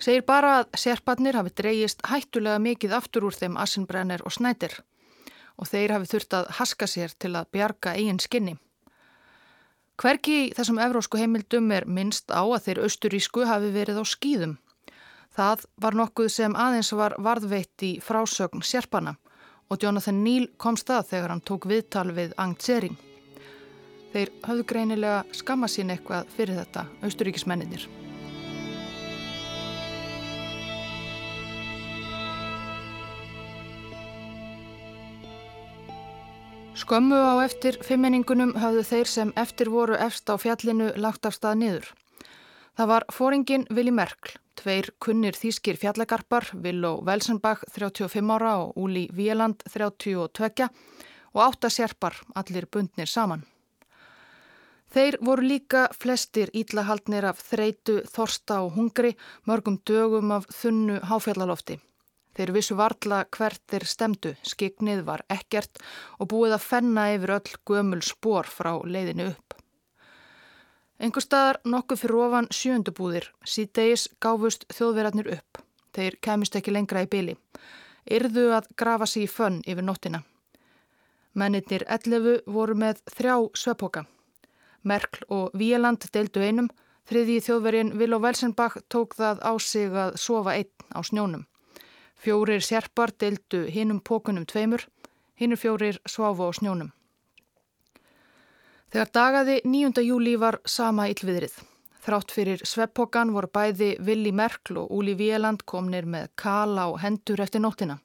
segir 0.03 0.25
bara 0.27 0.57
að 0.59 0.75
sérparnir 0.79 1.37
hafi 1.39 1.53
dreyjist 1.55 2.03
hættulega 2.07 2.59
mikið 2.59 2.95
aftur 2.97 3.29
úr 3.29 3.37
þeim 3.37 3.55
Assenbrenner 3.61 4.23
og 4.27 4.35
Snæder 4.35 4.75
og 5.57 5.69
þeir 5.69 5.93
hafi 5.95 6.09
þurft 6.09 6.35
að 6.37 6.51
haska 6.59 6.87
sér 6.89 7.13
til 7.19 7.35
að 7.37 7.49
bjarga 7.53 7.93
eigin 7.93 8.19
skinni. 8.19 8.55
Hverki 10.01 10.49
þessum 10.57 10.81
evrósku 10.81 11.19
heimildum 11.21 11.69
er 11.71 11.85
minnst 11.85 12.33
á 12.33 12.41
að 12.41 12.63
þeir 12.65 12.83
austurísku 12.87 13.45
hafi 13.45 13.69
verið 13.75 14.01
á 14.01 14.05
skýðum. 14.09 14.57
Það 15.33 15.65
var 15.81 15.97
nokkuð 15.97 16.29
sem 16.33 16.57
aðeins 16.57 16.91
var 16.97 17.15
varðveitt 17.21 17.85
í 17.85 17.93
frásögn 18.01 18.65
sérpana 18.65 19.15
og 19.69 19.81
Jonathan 19.81 20.23
Neal 20.25 20.49
kom 20.57 20.77
stað 20.77 21.13
þegar 21.13 21.35
hann 21.35 21.45
tók 21.45 21.69
viðtal 21.69 22.09
við 22.13 22.33
Ang 22.37 22.57
Tsering. 22.57 22.97
Þeir 24.13 24.33
hafðu 24.45 24.69
greinilega 24.69 25.23
skamma 25.33 25.69
sín 25.69 25.93
eitthvað 25.93 26.29
fyrir 26.35 26.59
þetta 26.59 26.89
austuríkismenninir. 27.05 28.02
Skömmu 36.83 37.15
á 37.15 37.39
eftir 37.47 37.77
fimmenningunum 37.79 38.49
hafðu 38.59 38.81
þeir 38.83 39.07
sem 39.07 39.29
eftir 39.39 39.69
voru 39.71 39.95
efst 39.95 40.27
á 40.27 40.35
fjallinu 40.35 40.89
lagt 40.99 41.23
af 41.23 41.37
stað 41.37 41.61
niður. 41.61 41.85
Það 42.75 42.89
var 42.91 43.05
fóringin 43.15 43.63
Vili 43.71 43.93
Merkl, 43.95 44.33
tveir 44.59 44.89
kunnir 44.99 45.37
þýskir 45.39 45.79
fjallagarpar, 45.79 46.49
Villó 46.65 46.97
Velsenbach 47.07 47.63
35 47.71 48.33
ára 48.35 48.57
og 48.65 48.75
Úli 48.75 49.05
Víeland 49.15 49.63
32 49.71 50.67
og 51.31 51.41
átta 51.45 51.71
sérpar, 51.71 52.19
allir 52.35 52.67
bundnir 52.67 53.07
saman. 53.07 53.47
Þeir 54.91 55.21
voru 55.23 55.47
líka 55.53 55.85
flestir 55.95 56.51
íllahaldnir 56.51 57.31
af 57.31 57.39
þreitu, 57.47 58.01
þorsta 58.11 58.59
og 58.65 58.75
hungri, 58.75 59.15
mörgum 59.47 59.79
dögum 59.87 60.35
af 60.35 60.51
þunnu 60.51 60.99
háfjallalofti. 60.99 61.79
Þeir 62.33 62.51
vissu 62.55 62.75
varla 62.77 63.23
hvert 63.29 63.61
þeir 63.69 63.85
stemdu, 63.85 64.31
skignið 64.41 65.03
var 65.05 65.21
ekkert 65.29 65.81
og 66.17 66.31
búið 66.33 66.55
að 66.57 66.65
fenna 66.65 67.09
yfir 67.13 67.35
öll 67.35 67.57
gömul 67.69 68.01
spór 68.01 68.49
frá 68.49 68.73
leiðinu 68.81 69.29
upp. 69.33 69.53
Engur 71.03 71.25
staðar 71.25 71.59
nokkuð 71.67 71.99
fyrir 71.99 72.19
ofan 72.23 72.49
sjöndubúðir, 72.53 73.25
síðdeis 73.43 74.07
gáfust 74.23 74.65
þjóðverarnir 74.73 75.29
upp. 75.35 75.61
Þeir 75.93 76.17
kemist 76.25 76.55
ekki 76.57 76.73
lengra 76.73 77.03
í 77.05 77.09
byli. 77.09 77.35
Yrðu 78.09 78.49
að 78.57 78.69
grafa 78.79 79.07
sér 79.09 79.27
í 79.27 79.31
fönn 79.31 79.61
yfir 79.67 79.85
nóttina. 79.85 80.23
Mennitnir 81.37 81.85
11 81.89 82.43
voru 82.45 82.75
með 82.77 83.01
þrjá 83.13 83.35
svepoka. 83.57 84.05
Merkl 84.83 85.25
og 85.29 85.53
Víeland 85.57 86.05
deildu 86.13 86.43
einum, 86.43 86.69
þriði 87.09 87.39
þjóðvergin 87.45 87.93
Vil 87.99 88.13
og 88.15 88.25
Velsenbach 88.25 88.77
tók 88.89 89.15
það 89.17 89.41
á 89.41 89.53
sig 89.59 89.91
að 89.91 90.17
sofa 90.21 90.57
einn 90.57 90.93
á 90.93 90.99
snjónum. 91.01 91.45
Fjórir 92.23 92.61
sérpar 92.63 93.11
deildu 93.19 93.65
hinnum 93.67 93.99
pókunum 93.99 94.45
tveimur, 94.47 94.85
hinnur 95.35 95.59
fjórir 95.59 95.97
sváfu 96.07 96.47
á 96.47 96.51
snjónum. 96.55 96.93
Þegar 98.93 99.09
dagaði 99.17 99.55
9. 99.67 99.99
júli 100.07 100.37
var 100.39 100.61
sama 100.63 101.09
yllviðrið. 101.11 101.57
Þrátt 102.05 102.31
fyrir 102.31 102.63
sveppokkan 102.63 103.33
voru 103.35 103.51
bæði 103.51 103.97
Willi 103.99 104.31
Merkl 104.31 104.79
og 104.79 104.95
Úli 104.95 105.17
Víeland 105.19 105.65
komnir 105.67 106.07
með 106.07 106.31
kala 106.39 106.87
og 106.93 107.01
hendur 107.03 107.43
eftir 107.43 107.59
nóttina. 107.59 107.99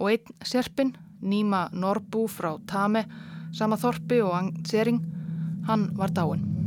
Og 0.00 0.14
einn 0.14 0.40
serpin, 0.40 0.96
Níma 1.20 1.66
Norbú 1.76 2.24
frá 2.32 2.54
Tame, 2.64 3.04
sama 3.52 3.76
Þorpi 3.76 4.24
og 4.24 4.32
Angsering, 4.32 5.04
hann 5.68 5.90
var 5.96 6.08
dáin. 6.08 6.65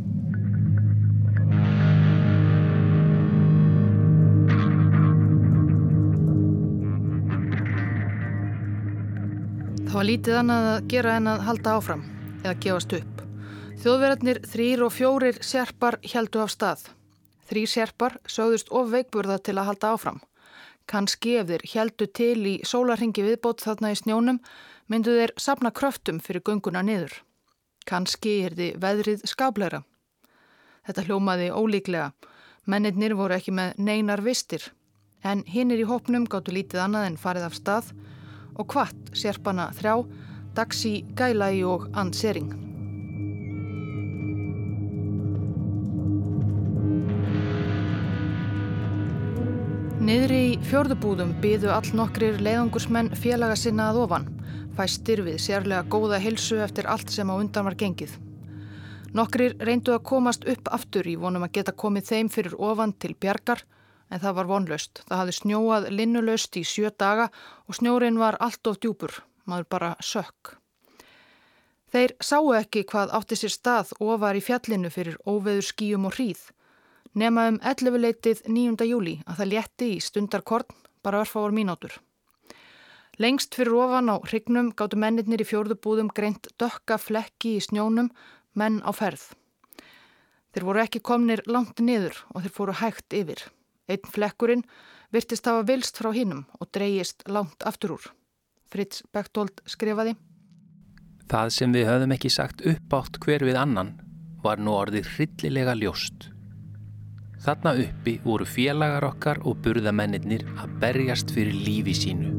Það 9.90 9.96
var 9.98 10.06
lítið 10.06 10.36
annað 10.38 10.68
að 10.70 10.84
gera 10.92 11.14
en 11.18 11.28
að 11.32 11.40
halda 11.48 11.72
áfram 11.80 12.02
eða 12.44 12.52
gefast 12.62 12.92
upp. 12.94 13.22
Þjóðverðarnir 13.82 14.40
þrýr 14.46 14.82
og 14.86 14.92
fjórir 14.94 15.38
sérpar 15.42 15.96
heldu 16.12 16.44
af 16.44 16.52
stað. 16.54 16.84
Þrý 17.50 17.64
sérpar 17.72 18.18
sögðust 18.30 18.70
of 18.70 18.92
veikburða 18.92 19.40
til 19.42 19.56
að 19.58 19.66
halda 19.72 19.90
áfram. 19.96 20.20
Kanski 20.86 21.34
ef 21.40 21.48
þeir 21.50 21.66
heldu 21.72 22.08
til 22.20 22.38
í 22.52 22.54
sólarhingi 22.70 23.24
viðbót 23.26 23.64
þarna 23.66 23.90
í 23.90 23.98
snjónum 23.98 24.38
myndu 24.94 25.16
þeir 25.18 25.34
sapna 25.42 25.74
kröftum 25.74 26.22
fyrir 26.22 26.46
gunguna 26.46 26.86
niður. 26.86 27.18
Kanski 27.90 28.36
er 28.46 28.60
þið 28.62 28.78
veðrið 28.86 29.26
skableira. 29.26 29.82
Þetta 30.86 31.08
hljómaði 31.08 31.50
ólíklega. 31.50 32.12
Mennirnir 32.70 33.18
voru 33.18 33.40
ekki 33.40 33.58
með 33.58 33.82
neinar 33.82 34.22
vistir 34.22 34.70
en 35.26 35.42
hinnir 35.50 35.82
í 35.82 35.90
hópnum 35.90 36.30
gáttu 36.30 36.54
lítið 36.54 36.86
annað 36.86 37.10
en 37.10 37.22
farið 37.26 37.50
af 37.50 37.58
stað 37.58 37.94
og 37.98 38.09
hvart 38.68 39.14
sérpana 39.16 39.70
þrjá, 39.78 39.94
Daxi 40.56 41.06
Gælægi 41.16 41.64
og 41.64 41.86
Ann 41.94 42.12
Sering. 42.14 42.50
Niðri 50.00 50.40
í 50.42 50.54
fjörðubúðum 50.66 51.36
byðu 51.44 51.70
all 51.70 51.90
nokkrir 51.94 52.40
leiðangursmenn 52.42 53.12
félaga 53.20 53.58
sinna 53.60 53.92
að 53.92 54.00
ofan, 54.06 54.26
fæstir 54.78 55.22
við 55.26 55.38
sérlega 55.44 55.84
góða 55.92 56.18
hilsu 56.24 56.58
eftir 56.64 56.88
allt 56.90 57.12
sem 57.14 57.30
á 57.30 57.36
undan 57.36 57.68
var 57.68 57.76
gengið. 57.78 58.16
Nokkrir 59.14 59.56
reyndu 59.60 59.94
að 59.94 60.06
komast 60.10 60.48
upp 60.50 60.72
aftur 60.74 61.08
í 61.10 61.18
vonum 61.20 61.46
að 61.46 61.54
geta 61.60 61.76
komið 61.78 62.10
þeim 62.10 62.32
fyrir 62.34 62.56
ofan 62.58 62.96
til 62.98 63.16
bjargar, 63.22 63.62
en 64.10 64.22
það 64.22 64.38
var 64.40 64.50
vonlaust. 64.50 65.04
Það 65.08 65.22
hafði 65.22 65.36
snjóað 65.38 65.90
linnulaust 65.94 66.58
í 66.60 66.64
sjö 66.66 66.92
daga 66.92 67.30
og 67.68 67.78
snjórin 67.78 68.20
var 68.22 68.38
allt 68.40 68.68
of 68.68 68.80
djúpur, 68.82 69.22
maður 69.46 69.70
bara 69.70 69.92
sökk. 70.04 70.56
Þeir 71.90 72.14
sáu 72.22 72.52
ekki 72.54 72.84
hvað 72.90 73.14
átti 73.18 73.38
sér 73.40 73.54
stað 73.54 73.96
ofar 74.06 74.38
í 74.38 74.44
fjallinu 74.46 74.92
fyrir 74.94 75.18
óveður 75.26 75.66
skíum 75.72 76.06
og 76.06 76.18
hríð. 76.18 76.44
Nema 77.18 77.48
um 77.50 77.58
11 77.66 77.98
leitið 78.04 78.44
9. 78.46 78.86
júli 78.86 79.16
að 79.26 79.42
það 79.42 79.52
létti 79.54 79.90
í 79.96 80.04
stundarkorn 80.04 80.78
bara 81.02 81.24
örfáur 81.24 81.56
mínútur. 81.56 81.96
Lengst 83.20 83.58
fyrir 83.58 83.74
ofan 83.76 84.14
á 84.14 84.16
hrygnum 84.22 84.70
gáttu 84.78 85.00
mennirnir 85.02 85.42
í 85.42 85.48
fjórðubúðum 85.50 86.14
greint 86.16 86.48
dökka 86.62 87.00
flekki 87.02 87.58
í 87.58 87.64
snjónum, 87.66 88.14
menn 88.54 88.80
á 88.86 88.94
ferð. 88.96 89.26
Þeir 90.54 90.66
voru 90.70 90.84
ekki 90.86 91.02
komnir 91.04 91.42
langt 91.50 91.82
niður 91.82 92.22
og 92.32 92.46
þeir 92.46 92.54
fóru 92.54 92.78
hægt 92.80 93.18
yfir. 93.18 93.42
Einn 93.90 94.06
flekkurinn 94.14 94.64
virtist 95.14 95.48
hafa 95.50 95.66
vilst 95.66 95.98
frá 95.98 96.12
hinnum 96.14 96.46
og 96.60 96.70
dreyjist 96.76 97.26
langt 97.28 97.66
aftur 97.66 97.98
úr. 97.98 98.10
Fritz 98.70 99.02
Bechtold 99.14 99.64
skrifaði 99.66 100.16
Það 101.30 101.54
sem 101.54 101.74
við 101.74 101.88
höfðum 101.90 102.14
ekki 102.16 102.30
sagt 102.34 102.62
uppátt 102.66 103.18
hver 103.22 103.46
við 103.46 103.58
annan 103.62 103.96
var 104.44 104.62
nú 104.62 104.74
orðið 104.78 105.10
hryllilega 105.16 105.76
ljóst. 105.78 106.30
Þarna 107.40 107.76
uppi 107.84 108.18
voru 108.24 108.46
félagar 108.50 109.06
okkar 109.08 109.42
og 109.48 109.60
burðamennir 109.64 110.46
að 110.60 110.74
berjast 110.82 111.32
fyrir 111.36 111.56
lífi 111.56 111.96
sínu. 111.96 112.34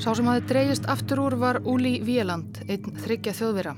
Sá 0.00 0.10
sem 0.14 0.26
hafi 0.26 0.46
dreyjist 0.50 0.86
aftur 0.90 1.22
úr 1.22 1.36
var 1.40 1.60
Úli 1.64 1.98
Víeland, 2.04 2.64
einn 2.68 2.96
þryggja 3.04 3.34
þjóðvera. 3.38 3.74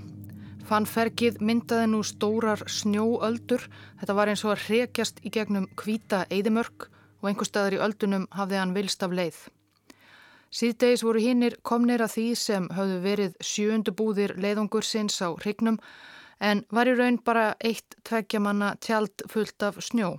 Fannfergið 0.66 1.37
myndaði 1.46 1.87
nú 1.92 2.00
stórar 2.02 2.64
snjóöldur. 2.66 3.62
Þetta 4.00 4.14
var 4.18 4.30
eins 4.32 4.42
og 4.42 4.56
að 4.56 4.64
hrekjast 4.64 5.20
í 5.23 5.30
gegnum 5.30 5.68
kvíta 5.78 6.25
eidimörk 6.26 6.88
og 7.23 7.28
einhver 7.30 7.46
staðar 7.46 7.76
í 7.76 7.82
öldunum 7.87 8.25
hafði 8.35 8.58
hann 8.58 8.75
vilst 8.75 9.04
af 9.06 9.14
leið. 9.14 9.38
Síðdeis 10.50 11.04
voru 11.06 11.23
hinnir 11.23 11.54
komnir 11.62 12.02
að 12.02 12.16
því 12.16 12.26
sem 12.40 12.66
hafðu 12.75 12.99
verið 13.04 13.38
sjöundu 13.46 13.94
búðir 13.94 14.35
leiðungursins 14.42 15.20
á 15.23 15.30
hrygnum 15.38 15.78
en 16.42 16.64
var 16.75 16.90
í 16.90 16.96
raun 16.99 17.20
bara 17.23 17.46
eitt 17.62 17.94
tveggjamanna 18.02 18.75
tjald 18.82 19.26
fullt 19.30 19.68
af 19.68 19.78
snjó. 19.87 20.16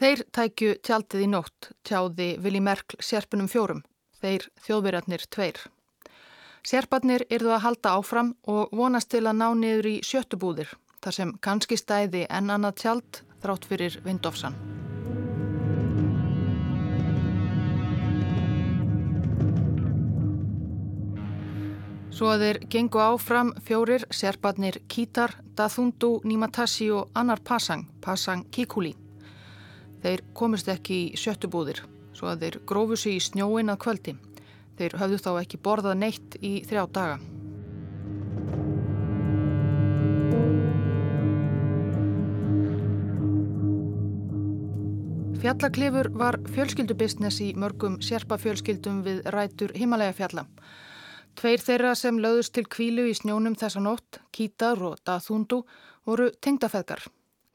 Þeir 0.00 0.24
tækju 0.32 0.72
tjaldið 0.80 1.26
í 1.26 1.28
nótt, 1.28 1.70
tjáði 1.84 2.32
Vili 2.40 2.64
Merkl 2.64 3.04
sérpunum 3.04 3.52
fjórum, 3.52 3.84
þeir 4.16 4.48
þjóðverjarnir 4.64 5.28
tveir. 5.28 5.60
Sérbarnir 6.62 7.24
yrðu 7.26 7.50
að 7.56 7.64
halda 7.64 7.92
áfram 7.98 8.28
og 8.46 8.70
vonast 8.78 9.08
til 9.10 9.24
að 9.26 9.40
ná 9.40 9.48
niður 9.58 9.88
í 9.90 9.94
sjöttubúðir, 10.06 10.68
þar 11.02 11.16
sem 11.16 11.32
kannski 11.42 11.78
stæði 11.80 12.22
enn 12.30 12.52
annað 12.54 12.76
tjald 12.84 13.18
þrátt 13.42 13.66
fyrir 13.66 13.96
vindofsan. 14.04 14.54
Svo 22.14 22.30
að 22.30 22.46
þeir 22.46 22.58
gengu 22.70 23.02
áfram 23.02 23.54
fjórir 23.66 24.06
sérbarnir 24.14 24.78
Kítar, 24.86 25.34
Dathundu, 25.58 26.20
Nímatassi 26.22 26.92
og 26.94 27.10
annar 27.18 27.42
Pasang, 27.42 27.88
Pasang 28.04 28.46
Kikuli. 28.54 28.94
Þeir 30.04 30.28
komist 30.30 30.70
ekki 30.70 31.08
í 31.08 31.18
sjöttubúðir, 31.18 31.82
svo 32.14 32.30
að 32.30 32.44
þeir 32.44 32.60
grófu 32.70 33.00
sig 33.02 33.18
í 33.18 33.24
snjóin 33.32 33.74
að 33.74 33.82
kvöldi. 33.82 34.20
Þeir 34.78 34.96
höfðu 35.00 35.20
þá 35.24 35.30
ekki 35.42 35.60
borðað 35.62 36.00
neitt 36.00 36.36
í 36.40 36.54
þrjá 36.68 36.86
daga. 36.96 37.20
Fjallaklifur 45.42 46.06
var 46.14 46.36
fjölskyldubisnes 46.54 47.40
í 47.42 47.48
mörgum 47.58 47.96
sérpafjölskyldum 48.06 49.00
við 49.02 49.24
rætur 49.34 49.72
himalega 49.74 50.14
fjalla. 50.14 50.44
Tveir 51.34 51.64
þeirra 51.64 51.96
sem 51.98 52.20
löðust 52.22 52.52
til 52.54 52.62
kvílu 52.70 53.08
í 53.10 53.16
snjónum 53.18 53.56
þessa 53.58 53.82
nótt, 53.82 54.20
Kítar 54.30 54.78
og 54.86 55.00
Dathundu, 55.02 55.64
voru 56.06 56.28
tengdafeðgar. 56.44 57.02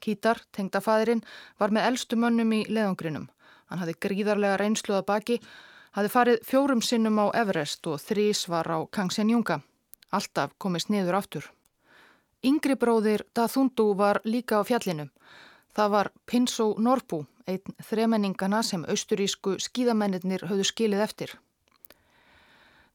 Kítar, 0.04 0.42
tengdafæðirinn, 0.52 1.24
var 1.62 1.72
með 1.72 1.88
eldstu 1.94 2.20
mönnum 2.20 2.52
í 2.58 2.66
leðangrinum. 2.68 3.30
Hann 3.72 3.80
hafði 3.80 3.96
gríðarlega 4.04 4.60
reynsluða 4.60 5.06
baki 5.08 5.40
hafði 5.98 6.10
farið 6.14 6.44
fjórum 6.46 6.82
sinnum 6.86 7.18
á 7.18 7.34
Everest 7.34 7.88
og 7.90 7.98
þrís 7.98 8.44
var 8.52 8.68
á 8.70 8.86
Kangsenjunga. 8.94 9.64
Alltaf 10.14 10.52
komist 10.62 10.92
niður 10.94 11.18
aftur. 11.18 11.48
Yngri 12.46 12.76
bróðir 12.78 13.24
Dathundu 13.34 13.96
var 13.98 14.20
líka 14.24 14.62
á 14.62 14.64
fjallinu. 14.64 15.08
Það 15.74 15.90
var 15.96 16.10
Pinsó 16.30 16.68
Norbu, 16.78 17.24
einn 17.50 17.82
þremenningana 17.90 18.62
sem 18.62 18.86
austurísku 18.86 19.56
skíðamennir 19.58 20.46
höfðu 20.46 20.68
skilið 20.70 21.02
eftir. 21.02 21.34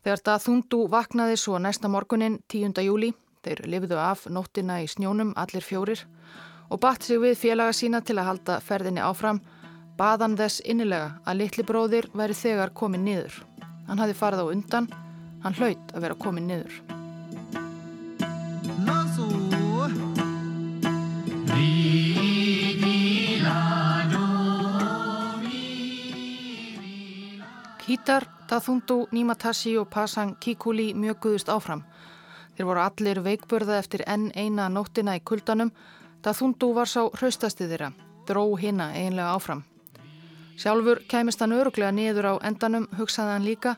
Þegar 0.07 0.23
Dathundu 0.29 0.85
vaknaði 0.91 1.41
svo 1.43 1.59
næsta 1.59 1.91
morgunin 1.91 2.39
10. 2.47 2.79
júli, 2.87 3.11
þeir 3.43 3.65
lifiðu 3.67 3.99
af 3.99 4.29
nóttina 4.31 4.79
í 4.79 4.87
snjónum 4.87 5.35
allir 5.35 5.67
fjórir 5.67 6.07
og 6.71 6.79
batt 6.79 7.03
sig 7.03 7.19
við 7.19 7.35
félaga 7.39 7.75
sína 7.75 8.01
til 8.01 8.21
að 8.21 8.29
halda 8.31 8.61
ferðinni 8.63 9.03
áfram 9.03 9.43
Baðan 9.99 10.39
þess 10.39 10.63
innilega 10.65 11.19
að 11.29 11.43
litli 11.43 11.65
bróðir 11.69 12.09
væri 12.17 12.35
þegar 12.35 12.73
komin 12.73 13.05
niður. 13.05 13.43
Hann 13.89 14.01
hafi 14.01 14.17
farið 14.17 14.41
á 14.41 14.53
undan, 14.53 14.89
hann 15.45 15.57
hlaut 15.59 15.93
að 15.93 16.05
vera 16.07 16.19
komin 16.19 16.49
niður. 16.49 16.83
Hítar, 27.83 28.25
Tathundu, 28.49 29.07
Nímatashi 29.13 29.75
og 29.77 29.91
Pasang 29.93 30.39
Kikuli 30.41 30.95
mjög 30.97 31.19
guðust 31.27 31.51
áfram. 31.53 31.83
Þeir 32.57 32.69
voru 32.69 32.81
allir 32.81 33.21
veikbörða 33.25 33.77
eftir 33.83 34.05
enn 34.09 34.31
eina 34.33 34.71
nóttina 34.73 35.19
í 35.19 35.21
kuldanum. 35.21 35.75
Tathundu 36.25 36.71
var 36.73 36.89
sá 36.89 37.03
hraustasti 37.19 37.69
þeirra, 37.69 37.91
dró 38.25 38.47
hina 38.57 38.93
einlega 38.97 39.35
áfram. 39.37 39.65
Sjálfur 40.57 41.03
kæmist 41.09 41.41
hann 41.41 41.53
öruglega 41.57 41.93
niður 41.93 42.33
á 42.33 42.35
endanum, 42.45 42.89
hugsaði 42.99 43.37
hann 43.37 43.47
líka, 43.47 43.77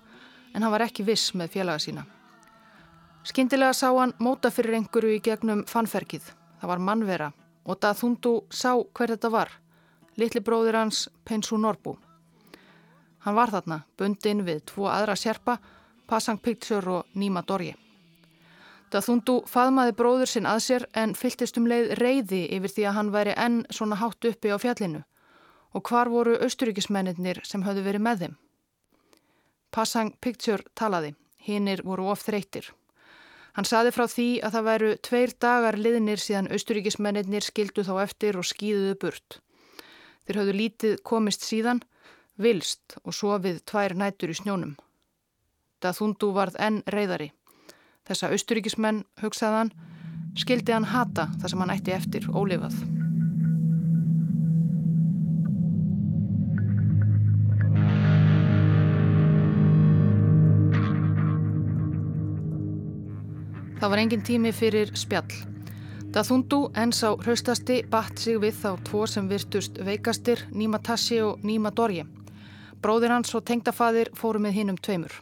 en 0.54 0.62
hann 0.62 0.72
var 0.72 0.84
ekki 0.86 1.06
viss 1.06 1.34
með 1.34 1.54
félaga 1.56 1.82
sína. 1.82 2.04
Skindilega 3.24 3.72
sá 3.72 3.88
hann 3.96 4.12
móta 4.18 4.50
fyrir 4.52 4.76
einhverju 4.78 5.14
í 5.16 5.22
gegnum 5.24 5.64
fannferkið. 5.70 6.26
Það 6.60 6.70
var 6.70 6.82
mannvera 6.82 7.30
og 7.64 7.78
Tathundu 7.80 8.34
sá 8.52 8.74
hver 8.76 9.14
þetta 9.14 9.30
var. 9.32 9.52
Littli 10.20 10.42
bróðir 10.44 10.76
hans 10.76 11.08
Pensu 11.24 11.56
Norbu. 11.56 11.96
Hann 13.24 13.38
var 13.38 13.50
þarna, 13.50 13.80
bundin 13.96 14.44
við 14.44 14.60
tvo 14.68 14.90
aðra 14.92 15.16
sérpa, 15.16 15.56
Passang 16.06 16.42
Picture 16.42 16.98
og 16.98 17.16
Nima 17.16 17.40
Dorje. 17.42 17.78
Dathundu 18.92 19.40
faðmaði 19.48 19.96
bróður 19.96 20.30
sinn 20.30 20.46
að 20.46 20.60
sér 20.66 20.84
en 20.92 21.16
fyltist 21.16 21.56
um 21.58 21.66
leið 21.66 21.94
reyði 21.98 22.44
yfir 22.58 22.74
því 22.74 22.84
að 22.86 22.96
hann 22.98 23.12
væri 23.14 23.32
enn 23.40 23.56
svona 23.72 23.96
hátt 23.98 24.28
uppi 24.28 24.52
á 24.52 24.60
fjallinu. 24.60 25.00
Og 25.74 25.82
hvar 25.88 26.08
voru 26.08 26.36
austuríkismennir 26.38 27.42
sem 27.44 27.64
höfðu 27.66 27.82
verið 27.82 28.04
með 28.06 28.22
þeim? 28.22 28.34
Passang 29.74 30.14
Picture 30.22 30.62
talaði, 30.78 31.14
hinnir 31.42 31.82
voru 31.82 32.06
of 32.12 32.22
þreytir. 32.22 32.68
Hann 33.54 33.66
saði 33.66 33.90
frá 33.94 34.06
því 34.10 34.28
að 34.42 34.54
það 34.54 34.68
væru 34.68 34.90
tveir 35.06 35.32
dagar 35.42 35.78
liðnir 35.78 36.22
síðan 36.22 36.50
austuríkismennir 36.54 37.42
skildu 37.42 37.84
þá 37.86 37.94
eftir 38.02 38.38
og 38.38 38.46
skýðuðu 38.46 38.94
burt. 39.02 39.38
Þeir 40.26 40.40
höfðu 40.40 40.56
lítið 40.58 40.96
komist 41.06 41.46
síðan 41.46 41.82
vilst 42.40 42.96
og 43.04 43.14
sofið 43.14 43.62
tvær 43.68 43.94
nætur 43.98 44.32
í 44.34 44.38
snjónum. 44.38 44.74
Dathundu 45.82 46.32
varð 46.34 46.58
enn 46.58 46.82
reyðari. 46.90 47.30
Þessa 48.08 48.32
austuríkismenn, 48.34 49.04
hugsaðan, 49.22 49.72
skildi 50.38 50.74
hann 50.74 50.90
hata 50.90 51.30
það 51.38 51.50
sem 51.50 51.64
hann 51.64 51.74
ætti 51.76 51.98
eftir 51.98 52.30
ólifað. 52.34 53.03
Það 63.84 63.90
var 63.92 64.00
engin 64.00 64.22
tími 64.24 64.50
fyrir 64.56 64.90
spjall. 64.96 65.34
Dathundu, 66.14 66.70
ens 66.72 67.02
á 67.04 67.12
hraustasti, 67.20 67.82
batt 67.92 68.16
sig 68.16 68.38
við 68.40 68.54
þá 68.62 68.70
tvo 68.88 69.02
sem 69.04 69.26
virtust 69.28 69.76
veikastir, 69.76 70.40
Nima 70.56 70.80
Tassi 70.80 71.18
og 71.20 71.44
Nima 71.44 71.68
Dorje. 71.68 72.06
Bróðir 72.80 73.12
hans 73.12 73.34
og 73.36 73.44
tengdafaðir 73.44 74.08
fóru 74.16 74.40
með 74.40 74.56
hinnum 74.56 74.80
tveimur. 74.80 75.18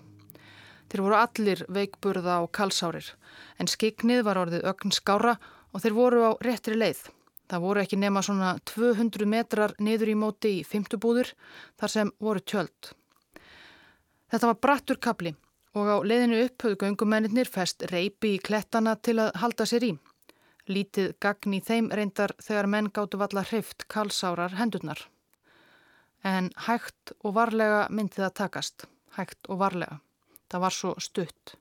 Þeir 0.86 1.02
voru 1.02 1.18
allir 1.18 1.64
veikburða 1.74 2.38
og 2.44 2.52
kalsárir 2.54 3.10
en 3.58 3.66
skiknið 3.66 4.22
var 4.30 4.44
orðið 4.44 4.70
ögn 4.70 4.94
skára 4.94 5.34
og 5.74 5.82
þeir 5.82 5.98
voru 5.98 6.22
á 6.22 6.30
réttri 6.46 6.78
leið. 6.78 7.02
Það 7.50 7.66
voru 7.66 7.82
ekki 7.82 7.98
nema 7.98 8.22
svona 8.22 8.54
200 8.62 9.26
metrar 9.26 9.74
niður 9.82 10.14
í 10.14 10.20
móti 10.22 10.58
í 10.60 10.62
fymtubúður 10.62 11.34
þar 11.82 11.98
sem 11.98 12.14
voru 12.22 12.46
tjöld. 12.46 12.94
Þetta 14.30 14.54
var 14.54 14.62
brattur 14.62 15.02
kapli 15.02 15.34
og 15.74 15.88
á 15.88 15.96
leiðinu 16.04 16.42
upp 16.46 16.66
höfðu 16.66 16.80
göngumennir 16.84 17.48
fest 17.48 17.86
reypi 17.92 18.36
í 18.36 18.42
klettana 18.42 18.96
til 18.96 19.18
að 19.22 19.36
halda 19.42 19.68
sér 19.68 19.88
í. 19.88 19.94
Lítið 20.68 21.14
gagn 21.20 21.56
í 21.56 21.62
þeim 21.64 21.90
reyndar 21.90 22.36
þegar 22.42 22.70
menn 22.70 22.92
gáttu 22.94 23.18
valla 23.18 23.42
hrift 23.48 23.88
kalsárar 23.90 24.54
hendurnar 24.60 25.08
en 26.22 26.50
hægt 26.66 27.12
og 27.24 27.34
varlega 27.34 27.86
myndi 27.90 28.20
það 28.20 28.34
takast, 28.38 28.86
hægt 29.16 29.50
og 29.50 29.58
varlega. 29.62 29.98
Það 30.50 30.64
var 30.64 30.76
svo 30.76 30.92
stutt. 31.00 31.54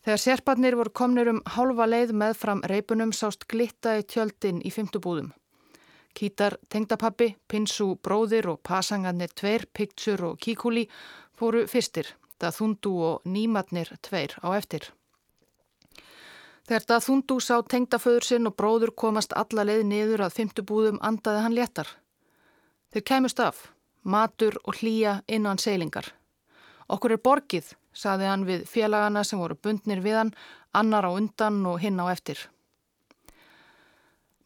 Þegar 0.00 0.22
sérparnir 0.22 0.76
voru 0.78 0.92
komnir 0.96 1.28
um 1.28 1.42
hálfa 1.44 1.86
leið 1.86 2.14
með 2.16 2.38
fram 2.40 2.62
reipunum 2.64 3.12
sást 3.12 3.44
glitta 3.50 3.98
í 4.00 4.06
tjöldin 4.08 4.62
í 4.64 4.72
fymtubúðum. 4.72 5.34
Kítar, 6.16 6.56
tengdapappi, 6.72 7.34
Pinsu, 7.46 7.94
bróðir 8.02 8.48
og 8.50 8.62
pasangarnir 8.66 9.30
tveir, 9.36 9.68
Picture 9.72 10.32
og 10.32 10.40
Kikuli 10.40 10.88
fóru 11.38 11.66
fyrstir, 11.70 12.08
það 12.40 12.56
þundu 12.58 12.92
og 13.08 13.28
nýmatnir 13.28 13.92
tveir 14.02 14.36
á 14.40 14.48
eftir. 14.56 14.90
Þegar 16.68 16.86
það 16.86 17.04
þundu 17.06 17.36
sá 17.42 17.56
tengdaföður 17.66 18.26
sinn 18.26 18.46
og 18.46 18.56
bróður 18.56 18.92
komast 19.02 19.32
alla 19.34 19.64
leið 19.66 19.84
niður 19.90 20.24
að 20.26 20.36
fymtubúðum 20.38 21.00
andaði 21.02 21.42
hann 21.44 21.56
léttar. 21.56 21.88
Þeir 22.94 23.04
kæmust 23.10 23.42
af, 23.42 23.64
matur 24.02 24.58
og 24.64 24.78
hlýja 24.78 25.20
innan 25.26 25.58
seilingar. 25.58 26.12
Okkur 26.90 27.16
er 27.16 27.22
borgið, 27.22 27.72
saði 27.92 28.30
hann 28.30 28.46
við 28.46 28.64
félagana 28.70 29.24
sem 29.26 29.38
voru 29.38 29.56
bundnir 29.58 30.02
við 30.02 30.16
hann, 30.20 30.32
annar 30.72 31.06
á 31.06 31.10
undan 31.10 31.64
og 31.66 31.80
hinn 31.82 31.98
á 31.98 32.06
eftir. 32.10 32.38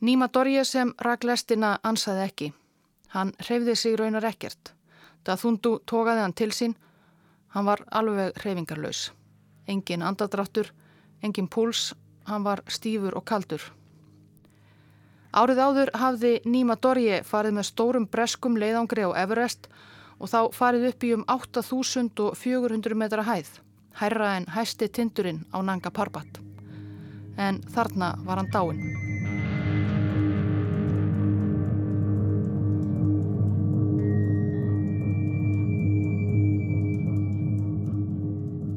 Nýma 0.05 0.29
Dorje 0.29 0.65
sem 0.69 0.91
rak 1.01 1.25
lestina 1.25 1.79
ansaði 1.83 2.25
ekki. 2.25 2.49
Hann 3.15 3.31
hreyfði 3.47 3.77
sig 3.77 3.95
raunar 3.97 4.25
ekkert. 4.29 4.75
Það 5.25 5.41
þundu 5.45 5.73
tókaði 5.89 6.25
hann 6.25 6.37
til 6.37 6.51
sín. 6.53 6.75
Hann 7.55 7.69
var 7.69 7.85
alveg 7.95 8.35
hreyfingarlaus. 8.43 9.13
Engin 9.71 10.03
andadráttur, 10.03 10.73
engin 11.23 11.49
púls, 11.49 11.93
hann 12.27 12.43
var 12.45 12.65
stífur 12.67 13.15
og 13.15 13.25
kaldur. 13.25 13.63
Árið 15.35 15.61
áður 15.63 15.91
hafði 15.99 16.33
Nýma 16.47 16.77
Dorje 16.79 17.23
farið 17.27 17.57
með 17.57 17.69
stórum 17.71 18.07
breskum 18.11 18.59
leiðangri 18.59 19.07
á 19.07 19.11
Everest 19.25 19.67
og 20.19 20.31
þá 20.31 20.41
farið 20.55 20.89
upp 20.91 21.07
í 21.07 21.15
um 21.15 21.25
8400 21.31 22.99
metra 22.99 23.27
hæð, 23.27 23.51
hærra 23.99 24.37
en 24.39 24.47
hæsti 24.55 24.91
tindurinn 24.91 25.43
á 25.51 25.59
Nanga 25.63 25.91
Parbat. 25.91 26.39
En 27.39 27.63
þarna 27.75 28.15
var 28.27 28.43
hann 28.43 28.55
dáin. 28.55 29.04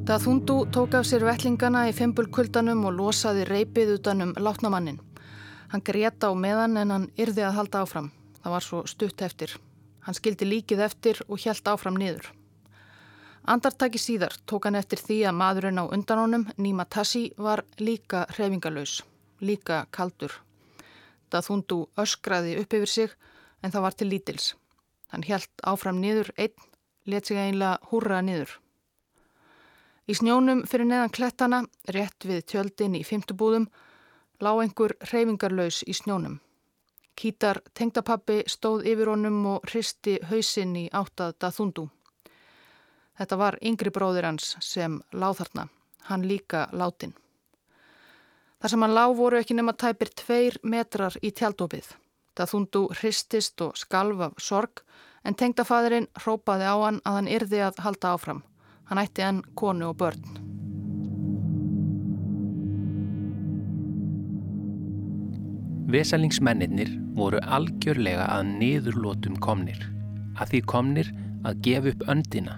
Það 0.07 0.21
þundu 0.23 0.53
tók 0.71 0.93
af 0.95 1.03
sér 1.03 1.23
vettlingana 1.27 1.81
í 1.89 1.91
fimpulkuldanum 1.91 2.85
og 2.87 2.93
losaði 2.95 3.41
reypið 3.43 3.89
utanum 3.97 4.29
látnamannin. 4.39 5.01
Hann 5.67 5.81
greta 5.83 6.29
á 6.31 6.33
meðan 6.33 6.77
en 6.79 6.93
hann 6.93 7.07
yrði 7.19 7.43
að 7.43 7.57
halda 7.57 7.81
áfram. 7.83 8.05
Það 8.39 8.53
var 8.53 8.63
svo 8.63 8.77
stutt 8.87 9.23
eftir. 9.27 9.55
Hann 10.05 10.15
skildi 10.15 10.45
líkið 10.47 10.83
eftir 10.85 11.19
og 11.27 11.41
hjælt 11.43 11.67
áfram 11.67 11.97
niður. 11.99 12.29
Andartaki 13.43 13.99
síðar 13.99 14.37
tók 14.47 14.69
hann 14.69 14.79
eftir 14.79 15.01
því 15.03 15.17
að 15.27 15.35
maðurinn 15.41 15.81
á 15.83 15.91
undanónum, 15.91 16.45
Nima 16.55 16.85
Tassi, 16.87 17.33
var 17.35 17.65
líka 17.75 18.21
hrefingalös, 18.37 19.01
líka 19.43 19.81
kaldur. 19.91 20.37
Það 21.27 21.47
þúndu 21.49 21.81
öskraði 21.99 22.53
upp 22.61 22.77
yfir 22.79 22.93
sig 22.93 23.17
en 23.59 23.75
það 23.75 23.85
var 23.89 23.99
til 23.99 24.07
lítils. 24.13 24.47
Hann 25.11 25.27
hjælt 25.27 25.67
áfram 25.67 25.99
niður 25.99 26.31
einn, 26.37 26.55
let 27.03 27.27
sig 27.27 27.43
einlega 27.43 27.91
húrra 27.91 28.21
niður. 28.23 28.55
Í 30.07 30.15
snjónum 30.15 30.61
fyrir 30.63 30.87
neðan 30.87 31.11
klettana, 31.11 31.57
rétt 31.91 32.23
við 32.23 32.45
tjöldin 32.47 32.93
í 32.95 33.03
fymtubúðum, 33.03 33.65
lág 34.39 34.61
einhver 34.63 34.93
reyfingarlaus 35.11 35.81
í 35.83 35.95
snjónum. 35.97 36.37
Kítar 37.17 37.59
tengdapappi 37.75 38.43
stóð 38.47 38.85
yfir 38.87 39.11
honum 39.11 39.41
og 39.57 39.67
hristi 39.67 40.15
hausinn 40.29 40.77
í 40.79 40.85
áttað 40.95 41.35
daþundu. 41.43 41.87
Þetta 43.19 43.41
var 43.41 43.59
yngri 43.59 43.91
bróðir 43.91 44.29
hans 44.29 44.53
sem 44.63 45.01
láð 45.11 45.41
þarna, 45.41 45.69
hann 46.07 46.27
líka 46.29 46.67
látin. 46.71 47.15
Þar 48.61 48.71
sem 48.71 48.83
hann 48.85 48.95
lág 48.95 49.15
voru 49.17 49.41
ekki 49.41 49.57
nema 49.57 49.75
tæpir 49.75 50.13
tveir 50.23 50.61
metrar 50.63 51.19
í 51.19 51.33
tjaldopið. 51.35 51.89
Daþundu 52.37 52.87
hristist 53.01 53.59
og 53.65 53.75
skalv 53.75 54.21
af 54.29 54.39
sorg 54.39 54.85
en 55.27 55.35
tengdafadurinn 55.35 56.07
hrópaði 56.21 56.69
á 56.69 56.75
hann 56.79 57.01
að 57.03 57.17
hann 57.17 57.33
yrði 57.41 57.65
að 57.65 57.81
halda 57.83 58.13
áfram. 58.15 58.45
Hann 58.87 59.01
ætti 59.01 59.23
enn 59.25 59.41
konu 59.59 59.89
og 59.91 59.97
börn. 59.99 60.37
Vesalingsmennir 65.91 66.89
voru 67.15 67.39
algjörlega 67.43 68.25
að 68.31 68.49
niðurlótum 68.61 69.37
komnir, 69.43 69.79
að 70.35 70.53
því 70.53 70.61
komnir 70.71 71.11
að 71.47 71.61
gefa 71.67 71.93
upp 71.93 72.07
öndina. 72.11 72.57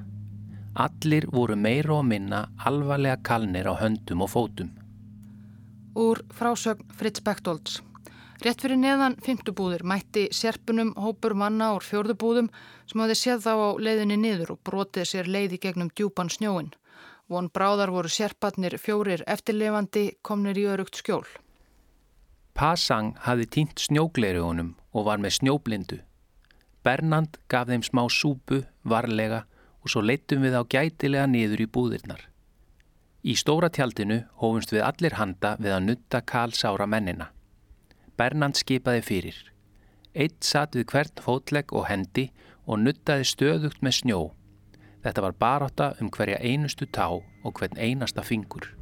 Allir 0.80 1.28
voru 1.34 1.58
meira 1.58 2.00
og 2.00 2.08
minna 2.10 2.46
alvarlega 2.66 3.20
kalnir 3.26 3.70
á 3.70 3.74
höndum 3.78 4.26
og 4.26 4.34
fótum. 4.34 4.72
Úr 5.98 6.22
frásögn 6.34 6.86
Fritz 6.94 7.22
Bechtolds. 7.22 7.82
Rétt 8.40 8.62
fyrir 8.64 8.80
neðan 8.80 9.18
fymtubúðir 9.20 9.82
mætti 9.84 10.30
serpunum 10.32 10.94
hópur 10.96 11.34
manna 11.36 11.74
úr 11.76 11.84
fjörðubúðum 11.84 12.48
sem 12.88 13.02
hafði 13.04 13.16
séð 13.20 13.42
þá 13.44 13.52
á 13.52 13.70
leiðinni 13.84 14.16
niður 14.16 14.54
og 14.54 14.60
brotið 14.64 15.10
sér 15.10 15.28
leiði 15.28 15.58
gegnum 15.60 15.90
djúpan 15.92 16.32
snjóin. 16.32 16.70
Von 17.28 17.50
bráðar 17.52 17.92
voru 17.92 18.08
serpatnir 18.08 18.78
fjórir 18.80 19.26
eftirlefandi 19.28 20.06
komnir 20.24 20.56
í 20.56 20.64
örugt 20.72 20.96
skjól. 21.02 21.26
Pasang 22.56 23.18
hafði 23.26 23.48
týnt 23.58 23.84
snjóglerugunum 23.84 24.72
og 24.96 25.06
var 25.10 25.20
með 25.20 25.36
snjóblindu. 25.42 25.98
Bernand 26.84 27.36
gaf 27.52 27.68
þeim 27.68 27.84
smá 27.84 28.06
súpu, 28.08 28.62
varlega 28.88 29.42
og 29.84 29.92
svo 29.92 30.00
leittum 30.06 30.48
við 30.48 30.56
á 30.56 30.64
gætilega 30.64 31.28
niður 31.28 31.66
í 31.66 31.68
búðirnar. 31.68 32.24
Í 33.20 33.36
stóra 33.36 33.68
tjaldinu 33.68 34.22
hófumst 34.40 34.72
við 34.72 34.86
allir 34.88 35.20
handa 35.20 35.58
við 35.60 35.76
að 35.76 35.86
nutta 35.90 36.24
kalsára 36.24 36.88
mennina. 36.88 37.34
Bernand 38.20 38.58
skipaði 38.60 39.04
fyrir. 39.06 39.38
Eitt 40.12 40.44
satt 40.44 40.76
við 40.76 40.90
hvern 40.92 41.22
fótlegg 41.24 41.72
og 41.72 41.86
hendi 41.88 42.26
og 42.68 42.82
nuttaði 42.84 43.28
stöðugt 43.30 43.80
með 43.86 43.96
snjó. 44.02 44.20
Þetta 45.06 45.24
var 45.24 45.38
baráta 45.40 45.94
um 46.04 46.10
hverja 46.12 46.42
einustu 46.44 46.88
tá 46.92 47.08
og 47.16 47.54
hvern 47.56 47.80
einasta 47.80 48.26
fingur. 48.26 48.74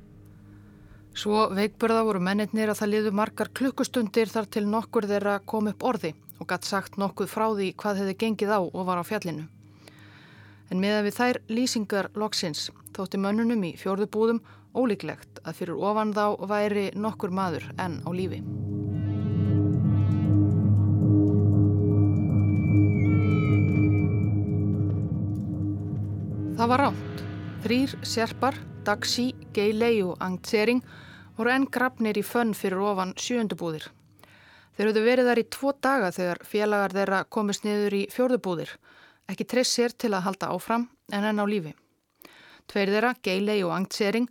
Svo 1.18 1.48
veikburða 1.54 2.04
voru 2.06 2.22
mennitnir 2.22 2.70
að 2.70 2.80
það 2.82 2.92
liðu 2.94 3.12
margar 3.20 3.50
klukkustundir 3.60 4.30
þar 4.30 4.50
til 4.54 4.66
nokkur 4.70 5.08
þeirra 5.10 5.40
kom 5.46 5.70
upp 5.70 5.86
orði 5.86 6.14
og 6.38 6.50
gætt 6.50 6.66
sagt 6.66 6.98
nokkuð 7.02 7.30
frá 7.32 7.48
því 7.54 7.72
hvað 7.82 8.02
hefði 8.02 8.18
gengið 8.24 8.54
á 8.54 8.60
og 8.62 8.86
var 8.90 9.02
á 9.02 9.06
fjallinu. 9.06 9.48
En 10.70 10.82
með 10.82 11.00
að 11.00 11.08
við 11.08 11.18
þær 11.18 11.42
lýsingar 11.50 12.10
loksins 12.14 12.70
þótti 12.98 13.22
mönnunum 13.22 13.66
í 13.70 13.76
fjörðubúðum 13.82 14.42
ólíklegt 14.78 15.42
að 15.46 15.62
fyrir 15.62 15.86
ofan 15.90 16.14
þá 16.18 16.26
væri 16.50 16.90
nokkur 16.94 17.34
maður 17.34 17.70
enn 17.78 18.02
á 18.06 18.10
lífi. 18.14 18.42
Það 26.58 26.70
var 26.72 26.82
ránt. 26.82 27.20
Þrýr 27.62 27.92
serpar, 28.02 28.56
Daxi, 28.82 29.28
Geilei 29.54 30.00
og 30.02 30.16
Angtsering 30.26 30.80
voru 31.38 31.52
enn 31.54 31.68
grafnir 31.70 32.18
í 32.18 32.24
fönn 32.26 32.56
fyrir 32.58 32.82
ofan 32.82 33.12
sjöndubúðir. 33.14 33.86
Þeir 34.74 34.90
höfðu 34.90 35.04
verið 35.06 35.30
þar 35.30 35.42
í 35.44 35.46
tvo 35.54 35.76
daga 35.86 36.10
þegar 36.18 36.42
félagar 36.50 36.98
þeirra 36.98 37.22
komist 37.30 37.68
niður 37.68 38.00
í 38.00 38.02
fjörðubúðir, 38.10 38.74
ekki 39.30 39.46
treyst 39.54 39.78
sér 39.78 39.94
til 39.94 40.16
að 40.16 40.26
halda 40.32 40.50
áfram 40.58 40.90
en 41.14 41.30
enn 41.30 41.42
á 41.42 41.46
lífi. 41.46 41.78
Tveir 42.66 42.96
þeirra, 42.96 43.16
Geilei 43.22 43.62
og 43.62 43.78
Angtsering, 43.78 44.26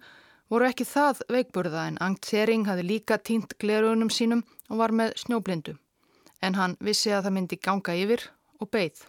voru 0.51 0.67
ekki 0.67 0.83
það 0.83 1.23
veikburða 1.31 1.89
en 1.93 2.03
Angtsering 2.11 2.67
hafi 2.67 2.91
líka 2.91 3.23
tínt 3.23 3.55
glerugunum 3.63 4.11
sínum 4.11 4.43
og 4.67 4.83
var 4.83 4.91
með 4.91 5.15
snjóblindu. 5.23 5.79
En 6.43 6.59
hann 6.59 6.75
vissi 6.83 7.15
að 7.15 7.29
það 7.29 7.39
myndi 7.39 7.63
ganga 7.63 7.95
yfir 7.95 8.33
og 8.59 8.75
beigð. 8.75 9.07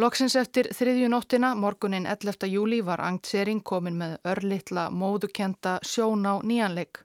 Loksins 0.00 0.32
eftir 0.40 0.70
þriðju 0.72 1.08
nóttina, 1.12 1.50
morgunin 1.52 2.06
11. 2.08 2.46
júli, 2.48 2.78
var 2.80 3.02
Angtsering 3.04 3.60
komin 3.60 3.98
með 4.00 4.14
örlittla 4.24 4.86
móðukenda 4.88 5.74
sjón 5.84 6.24
á 6.24 6.40
nýjanleik. 6.40 7.02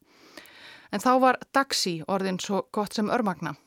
En 0.96 1.04
þá 1.04 1.12
var 1.20 1.40
Daxi 1.52 1.98
orðin 2.08 2.40
svo 2.40 2.62
gott 2.72 2.96
sem 2.96 3.12
örmagna. 3.12 3.58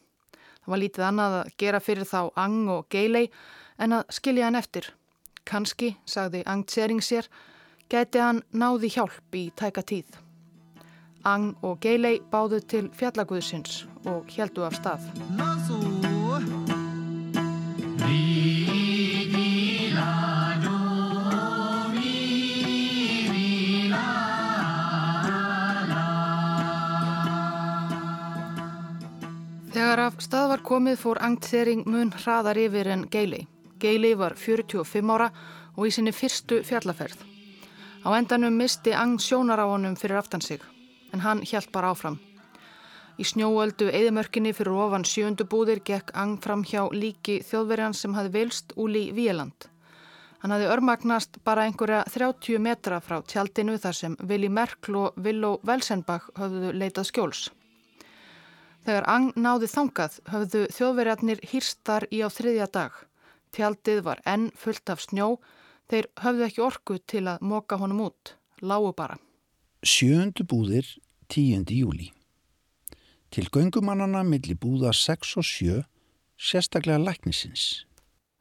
Það 0.64 0.72
var 0.72 0.80
lítið 0.80 1.04
annað 1.04 1.36
að 1.42 1.52
gera 1.60 1.82
fyrir 1.84 2.08
þá 2.08 2.32
Ang 2.40 2.72
og 2.72 2.88
Geilei 2.88 3.28
en 3.76 3.98
að 3.98 4.16
skilja 4.16 4.48
hann 4.48 4.56
eftir. 4.56 4.88
Kanski, 5.44 5.92
sagði 6.08 6.40
Angtsering 6.48 7.04
sér, 7.04 7.28
gæti 7.92 8.24
hann 8.24 8.40
náði 8.56 8.88
hjálp 8.96 9.36
í 9.36 9.50
tæka 9.52 9.84
tíð. 9.84 10.16
Ang 11.28 11.58
og 11.60 11.76
Geilei 11.84 12.22
báðu 12.32 12.64
til 12.64 12.86
fjallaguðsins 12.96 13.84
og 14.08 14.32
heldu 14.32 14.64
af 14.64 14.80
stað. 14.80 15.04
Þegar 29.90 30.06
af 30.06 30.20
stað 30.22 30.44
var 30.52 30.60
komið 30.62 31.00
fór 31.02 31.18
Angtsering 31.26 31.80
mun 31.90 32.12
hraðar 32.14 32.58
yfir 32.62 32.86
en 32.94 33.00
Geili. 33.10 33.40
Geili 33.82 34.12
var 34.14 34.36
45 34.38 35.10
ára 35.10 35.26
og 35.74 35.88
í 35.88 35.90
sinni 35.90 36.12
fyrstu 36.14 36.60
fjallaferð. 36.68 37.24
Á 38.06 38.08
endanum 38.14 38.54
misti 38.54 38.94
Ang 38.94 39.18
sjónar 39.18 39.58
á 39.58 39.66
honum 39.66 39.98
fyrir 39.98 40.20
aftan 40.22 40.46
sig, 40.46 40.62
en 41.10 41.26
hann 41.26 41.42
hjælt 41.42 41.72
bara 41.74 41.90
áfram. 41.90 42.20
Í 43.18 43.26
snjóöldu 43.26 43.90
eðimörkinni 43.90 44.54
fyrir 44.54 44.78
ofan 44.78 45.02
sjöndu 45.02 45.50
búðir 45.50 45.82
gekk 45.82 46.14
Ang 46.14 46.38
fram 46.38 46.62
hjá 46.62 46.86
líki 46.94 47.40
þjóðverjan 47.50 47.98
sem 47.98 48.14
hafi 48.14 48.30
vilst 48.38 48.78
úli 48.78 49.08
Víeland. 49.10 49.66
Hann 50.38 50.54
hafi 50.54 50.70
örmagnast 50.70 51.42
bara 51.42 51.66
einhverja 51.66 52.04
30 52.06 52.62
metra 52.62 53.02
frá 53.02 53.24
tjaldinu 53.26 53.74
þar 53.74 54.04
sem 54.04 54.20
Vili 54.22 54.48
Merkl 54.48 55.02
og 55.02 55.18
Villó 55.18 55.58
Velsenbach 55.66 56.30
höfðu 56.38 56.78
leitað 56.78 57.10
skjóls. 57.10 57.48
Þegar 58.86 59.06
Ang 59.12 59.32
náði 59.36 59.68
þangað 59.68 60.18
höfðu 60.32 60.60
þjóðverjarnir 60.72 61.42
hýrstar 61.50 62.06
í 62.08 62.22
á 62.24 62.28
þriðja 62.32 62.68
dag. 62.72 62.94
Tjaldið 63.52 64.04
var 64.06 64.22
enn 64.24 64.48
fullt 64.56 64.92
af 64.92 65.02
snjó, 65.04 65.34
þeir 65.90 66.08
höfðu 66.22 66.46
ekki 66.46 66.62
orku 66.64 66.96
til 67.12 67.26
að 67.28 67.42
móka 67.44 67.76
honum 67.80 68.06
út, 68.08 68.36
lágu 68.62 68.94
bara. 68.96 69.18
Sjöndu 69.82 70.46
búðir 70.48 70.86
10. 71.28 71.66
júli. 71.74 72.10
Til 73.30 73.46
göngumannana 73.52 74.24
milli 74.26 74.56
búða 74.58 74.94
6 74.96 75.36
og 75.38 75.46
7, 75.46 75.84
sérstaklega 76.40 76.98
læknisins. 76.98 77.84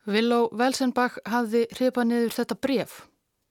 Villó 0.09 0.47
Velsenbach 0.55 1.19
hafði 1.29 1.67
hripa 1.75 2.05
niður 2.07 2.33
þetta 2.33 2.55
bref, 2.57 2.95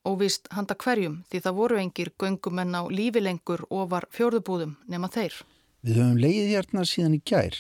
óvist 0.09 0.49
handa 0.57 0.75
hverjum 0.75 1.21
því 1.29 1.43
það 1.45 1.59
voru 1.61 1.79
engir 1.79 2.11
göngumenn 2.19 2.75
á 2.75 2.83
lífilengur 2.91 3.67
ofar 3.71 4.09
fjörðubúðum 4.15 4.75
nema 4.89 5.13
þeir. 5.13 5.37
Við 5.79 6.01
höfum 6.01 6.19
leiðið 6.19 6.49
hérna 6.57 6.83
síðan 6.91 7.15
í 7.15 7.21
gær 7.23 7.57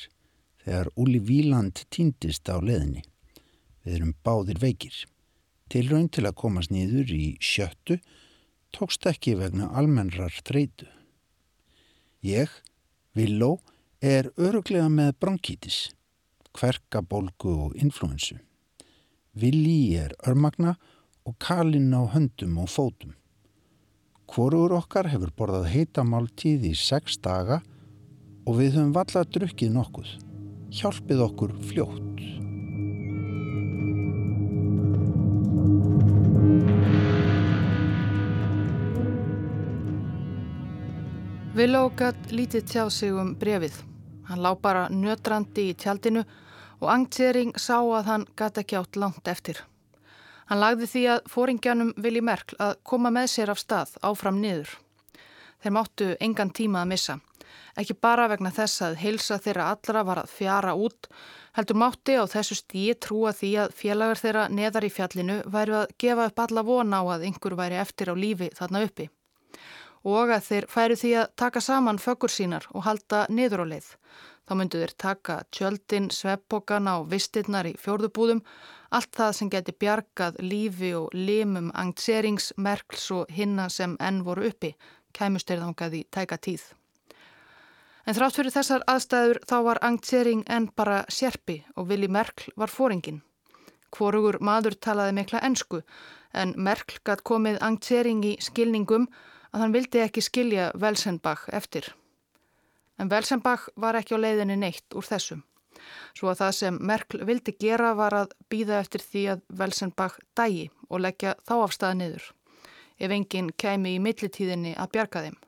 þegar 0.65 0.89
Úli 0.99 1.21
Víland 1.23 1.85
týndist 1.95 2.51
á 2.51 2.59
leðinni. 2.59 3.05
Við 3.87 3.95
erum 3.95 4.15
báðir 4.27 4.59
veikir. 4.59 4.97
Tilraun 5.71 6.09
til 6.11 6.25
að 6.27 6.39
komast 6.41 6.73
nýður 6.75 7.13
í 7.15 7.37
sjöttu 7.39 8.01
tókst 8.75 9.07
ekki 9.07 9.37
vegna 9.39 9.71
almennrar 9.71 10.35
þreitu. 10.43 10.89
Ég, 12.27 12.51
Villó, 13.15 13.61
er 14.03 14.33
öruglega 14.35 14.91
með 14.91 15.15
bronkítis, 15.23 15.79
kverkabólgu 16.59 17.55
og 17.69 17.79
influensu. 17.79 18.41
Villi 19.39 19.95
er 19.95 20.17
örmagna 20.27 20.75
og 21.23 21.39
kalinn 21.39 21.95
á 21.95 22.03
höndum 22.11 22.59
og 22.59 22.71
fótum. 22.75 23.15
Hvorur 24.27 24.75
okkar 24.83 25.07
hefur 25.13 25.31
borðað 25.31 25.71
heitamáltíð 25.71 26.73
í 26.73 26.77
sex 26.77 27.21
daga 27.23 27.63
og 27.63 27.75
við 28.57 28.79
höfum 28.79 28.93
valla 28.97 29.25
drukkið 29.29 29.73
nokkuð. 29.75 30.13
Hjálpið 30.73 31.25
okkur 31.25 31.53
fljótt. 31.69 32.09
Villó 41.59 41.89
gætt 41.99 42.31
lítið 42.31 42.65
tjá 42.71 42.85
sig 42.89 43.13
um 43.13 43.35
brefið. 43.35 43.75
Hann 44.29 44.41
lá 44.45 44.53
bara 44.55 44.89
nötrandi 44.89 45.69
í 45.73 45.75
tjaldinu 45.75 46.23
og 46.79 46.91
Angtsering 46.93 47.57
sá 47.59 47.81
að 47.83 48.07
hann 48.07 48.27
gætt 48.39 48.61
ekki 48.63 48.79
átt 48.79 48.97
langt 48.97 49.29
eftir. 49.29 49.59
Hann 50.49 50.63
lagði 50.63 50.87
því 50.89 51.03
að 51.13 51.27
fóringjanum 51.29 51.95
Vili 52.01 52.23
Merkl 52.25 52.57
að 52.63 52.77
koma 52.87 53.11
með 53.13 53.27
sér 53.35 53.53
af 53.53 53.61
stað 53.61 53.97
áfram 54.01 54.39
niður. 54.41 54.71
Þeir 55.61 55.75
máttu 55.75 56.15
engan 56.21 56.55
tíma 56.55 56.87
að 56.87 56.93
missa. 56.95 57.19
Ekki 57.79 57.95
bara 58.03 58.29
vegna 58.31 58.51
þess 58.55 58.83
að 58.87 58.97
heilsa 59.03 59.39
þeirra 59.43 59.69
allra 59.73 60.05
var 60.07 60.23
að 60.23 60.33
fjara 60.35 60.75
út, 60.75 61.09
heldur 61.59 61.79
mátti 61.83 62.17
á 62.19 62.25
þessu 62.31 62.59
stíi 62.59 62.95
trúa 62.95 63.35
því 63.37 63.53
að 63.65 63.77
félagar 63.79 64.23
þeirra 64.23 64.49
neðar 64.49 64.89
í 64.89 64.95
fjallinu 64.95 65.39
væri 65.47 65.77
að 65.83 65.95
gefa 65.99 66.27
upp 66.31 66.43
alla 66.47 66.65
vona 66.67 67.03
á 67.03 67.05
að 67.15 67.29
einhver 67.29 67.59
væri 67.59 67.79
eftir 67.83 68.11
á 68.11 68.15
lífi 68.15 68.51
þarna 68.59 68.83
uppi. 68.89 69.09
Og 70.07 70.31
að 70.31 70.45
þeir 70.49 70.67
færu 70.71 70.97
því 70.97 71.13
að 71.21 71.31
taka 71.37 71.61
saman 71.61 71.99
föggur 71.99 72.31
sínar 72.31 72.69
og 72.73 72.87
halda 72.87 73.27
niður 73.29 73.67
á 73.67 73.71
leið. 73.75 73.89
Þá 74.49 74.55
myndu 74.57 74.79
þeir 74.81 74.93
taka 74.97 75.35
tjöldin, 75.53 76.07
sveppokana 76.09 76.95
og 77.03 77.11
vistirnar 77.11 77.69
í 77.69 77.75
fjórðubúðum, 77.77 78.41
allt 78.97 79.13
það 79.19 79.35
sem 79.37 79.51
geti 79.53 79.75
bjargað 79.77 80.41
lífi 80.41 80.95
og 80.97 81.13
limum 81.13 81.69
angtserings, 81.77 82.55
merkls 82.57 83.11
og 83.13 83.29
hinna 83.29 83.69
sem 83.69 83.99
enn 84.01 84.23
voru 84.25 84.49
uppi, 84.49 84.73
kæmusterðangað 85.13 86.01
í 86.01 86.07
tæka 86.09 86.41
tíð. 86.41 86.65
En 88.09 88.17
þrátt 88.17 88.39
fyrir 88.39 88.55
þessar 88.55 88.85
aðstæður 88.89 89.39
þá 89.45 89.57
var 89.67 89.79
Angtsering 89.85 90.45
enn 90.49 90.71
bara 90.81 91.03
sérpi 91.13 91.59
og 91.77 91.91
Vili 91.91 92.09
Merkl 92.09 92.55
var 92.57 92.71
fóringin. 92.73 93.19
Hvorugur 93.93 94.39
maður 94.41 94.79
talaði 94.81 95.13
mikla 95.19 95.43
ensku 95.45 95.83
en 96.33 96.55
Merkl 96.57 97.03
gætt 97.05 97.21
komið 97.29 97.59
Angtsering 97.67 98.23
í 98.25 98.31
skilningum 98.41 99.05
að 99.53 99.61
hann 99.61 99.75
vildi 99.75 100.01
ekki 100.01 100.25
skilja 100.25 100.71
Velsenbach 100.81 101.43
eftir. 101.59 101.91
En 102.97 103.11
Velsenbach 103.13 103.67
var 103.77 103.99
ekki 104.01 104.17
á 104.17 104.25
leiðinni 104.25 104.57
neitt 104.57 104.97
úr 104.97 105.05
þessum. 105.05 105.43
Svo 106.17 106.31
að 106.33 106.41
það 106.41 106.53
sem 106.61 106.79
Merkl 106.81 107.21
vildi 107.29 107.55
gera 107.61 107.91
var 107.99 108.17
að 108.23 108.33
býða 108.49 108.79
eftir 108.87 109.05
því 109.05 109.27
að 109.35 109.43
Velsenbach 109.61 110.17
dægi 110.33 110.71
og 110.89 111.05
leggja 111.05 111.37
þá 111.45 111.55
afstæða 111.59 112.01
niður. 112.01 112.31
Ef 112.97 113.15
enginn 113.19 113.53
kæmi 113.53 113.99
í 113.99 114.01
millitíðinni 114.01 114.73
að 114.81 114.97
bjarga 114.97 115.27
þeim 115.27 115.39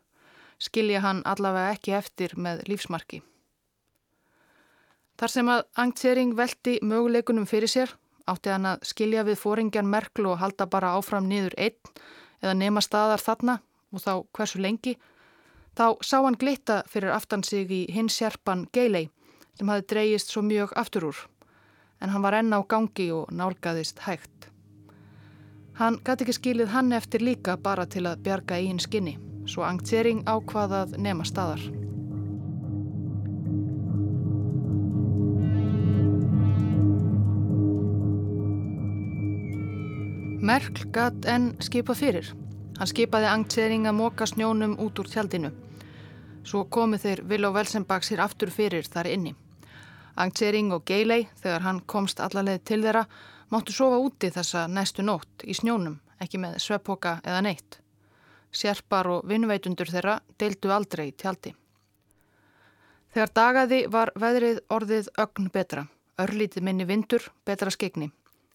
skilja 0.61 1.01
hann 1.01 1.25
allavega 1.25 1.75
ekki 1.75 1.97
eftir 1.97 2.37
með 2.37 2.63
lífsmarki. 2.69 3.23
Þar 5.21 5.33
sem 5.35 5.49
að 5.53 5.65
Angtsering 5.77 6.37
veldi 6.37 6.79
möguleikunum 6.85 7.49
fyrir 7.49 7.69
sér 7.69 7.97
Átti 8.31 8.53
hann 8.53 8.69
að 8.69 8.85
skilja 8.87 9.25
við 9.27 9.41
fóringjan 9.41 9.89
Merkel 9.91 10.29
og 10.31 10.39
halda 10.39 10.67
bara 10.71 10.93
áfram 10.99 11.27
niður 11.29 11.57
einn 11.59 11.95
eða 12.41 12.55
nema 12.55 12.83
staðar 12.85 13.23
þarna 13.23 13.57
og 13.91 14.03
þá 14.05 14.13
hversu 14.37 14.61
lengi, 14.63 14.95
þá 15.75 15.99
sá 16.07 16.21
hann 16.23 16.39
glitta 16.39 16.83
fyrir 16.91 17.15
aftan 17.15 17.43
sig 17.45 17.73
í 17.75 17.81
hins 17.91 18.19
sérpan 18.21 18.69
Geilei 18.73 19.09
sem 19.59 19.69
hafi 19.69 19.87
dreyist 19.91 20.31
svo 20.31 20.45
mjög 20.47 20.77
aftur 20.79 21.09
úr, 21.11 21.19
en 22.01 22.15
hann 22.15 22.23
var 22.23 22.39
enn 22.39 22.55
á 22.55 22.61
gangi 22.63 23.11
og 23.13 23.33
nálgæðist 23.35 24.05
hægt. 24.07 24.47
Hann 25.81 25.99
gæti 26.05 26.25
ekki 26.25 26.37
skilið 26.39 26.71
hann 26.71 26.93
eftir 26.93 27.25
líka 27.25 27.57
bara 27.59 27.87
til 27.87 28.07
að 28.07 28.23
bjarga 28.25 28.61
einn 28.61 28.79
skinni, 28.79 29.19
svo 29.49 29.65
angtsering 29.67 30.25
ákvaðað 30.29 30.97
nema 30.99 31.25
staðar. 31.29 31.63
Merkl 40.41 40.87
gatt 40.91 41.27
enn 41.29 41.53
skipa 41.61 41.95
fyrir. 41.95 42.31
Hann 42.79 42.89
skipaði 42.89 43.29
angtsering 43.29 43.85
að 43.87 43.99
móka 43.99 44.27
snjónum 44.27 44.79
út 44.81 44.99
úr 44.99 45.09
tjaldinu. 45.13 45.51
Svo 46.43 46.65
komu 46.65 46.97
þeir 46.99 47.21
Viló 47.29 47.51
Velsenbach 47.53 48.07
sér 48.09 48.23
aftur 48.25 48.51
fyrir 48.51 48.89
þar 48.89 49.11
inni. 49.13 49.35
Angtsering 50.17 50.73
og 50.73 50.87
Geilei, 50.89 51.29
þegar 51.43 51.67
hann 51.67 51.83
komst 51.87 52.21
allarleið 52.25 52.65
til 52.65 52.81
þeirra, 52.83 53.05
máttu 53.53 53.77
sofa 53.77 54.01
úti 54.01 54.33
þessa 54.33 54.65
næstu 54.69 55.05
nótt 55.05 55.45
í 55.45 55.55
snjónum, 55.55 56.01
ekki 56.21 56.41
með 56.41 56.57
sveppoka 56.65 57.19
eða 57.21 57.45
neitt. 57.45 57.81
Sjerpar 58.51 59.09
og 59.11 59.27
vinnveitundur 59.31 59.91
þeirra 59.91 60.19
deildu 60.39 60.73
aldrei 60.75 61.11
í 61.11 61.17
tjaldi. 61.17 61.55
Þegar 63.15 63.33
dagaði 63.35 63.81
var 63.91 64.13
veðrið 64.19 64.61
orðið 64.71 65.11
ögn 65.19 65.49
betra. 65.55 65.87
Örlítið 66.21 66.67
minni 66.67 66.87
vindur, 66.87 67.25
betra 67.47 67.71
skegni. 67.71 68.11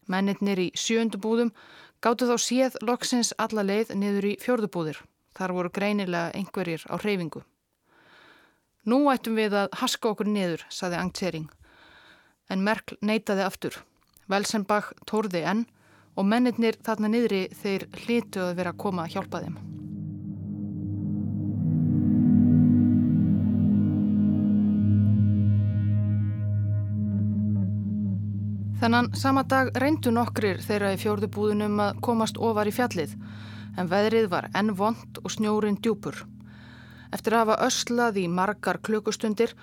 Mennirnir 0.06 0.60
í 0.62 0.70
sjöndubúðum 0.78 1.50
gáttu 2.00 2.28
þá 2.28 2.36
séð 2.40 2.78
loksins 2.86 3.34
alla 3.42 3.64
leið 3.66 3.92
niður 3.98 4.30
í 4.30 4.36
fjörðubúðir. 4.40 5.02
Þar 5.36 5.54
voru 5.56 5.72
greinilega 5.74 6.32
einhverjir 6.38 6.86
á 6.88 6.96
hreyfingu. 6.96 7.42
Nú 8.86 9.02
ættum 9.10 9.36
við 9.36 9.56
að 9.58 9.72
haska 9.80 10.12
okkur 10.14 10.30
niður, 10.30 10.62
saði 10.70 11.00
Angtsering. 11.00 11.48
En 12.48 12.62
Merkl 12.62 12.96
neytaði 13.02 13.44
aftur. 13.44 13.80
Velsenbach 14.30 14.92
tórði 15.10 15.42
enn 15.42 15.66
og 16.16 16.28
mennirnir 16.30 16.78
þarna 16.86 17.10
niðri 17.12 17.46
þeir 17.50 17.88
hlítu 18.04 18.46
að 18.46 18.60
vera 18.62 18.72
að 18.72 18.84
koma 18.86 19.04
að 19.04 19.18
hjálpa 19.18 19.42
þeim. 19.42 19.75
Þennan 28.86 29.08
sama 29.18 29.42
dag 29.42 29.72
reyndu 29.82 30.12
nokkrir 30.14 30.60
þeirra 30.62 30.92
í 30.94 30.98
fjórðubúðunum 31.02 31.80
að 31.82 31.96
komast 32.06 32.36
ofar 32.38 32.68
í 32.70 32.72
fjallið 32.76 33.16
en 33.82 33.88
veðrið 33.90 34.28
var 34.30 34.46
enn 34.54 34.68
vond 34.78 35.18
og 35.24 35.32
snjórin 35.34 35.80
djúpur. 35.82 36.20
Eftir 37.10 37.34
að 37.34 37.40
hafa 37.40 37.56
öslað 37.66 38.20
í 38.22 38.28
margar 38.30 38.78
klukkustundir 38.86 39.56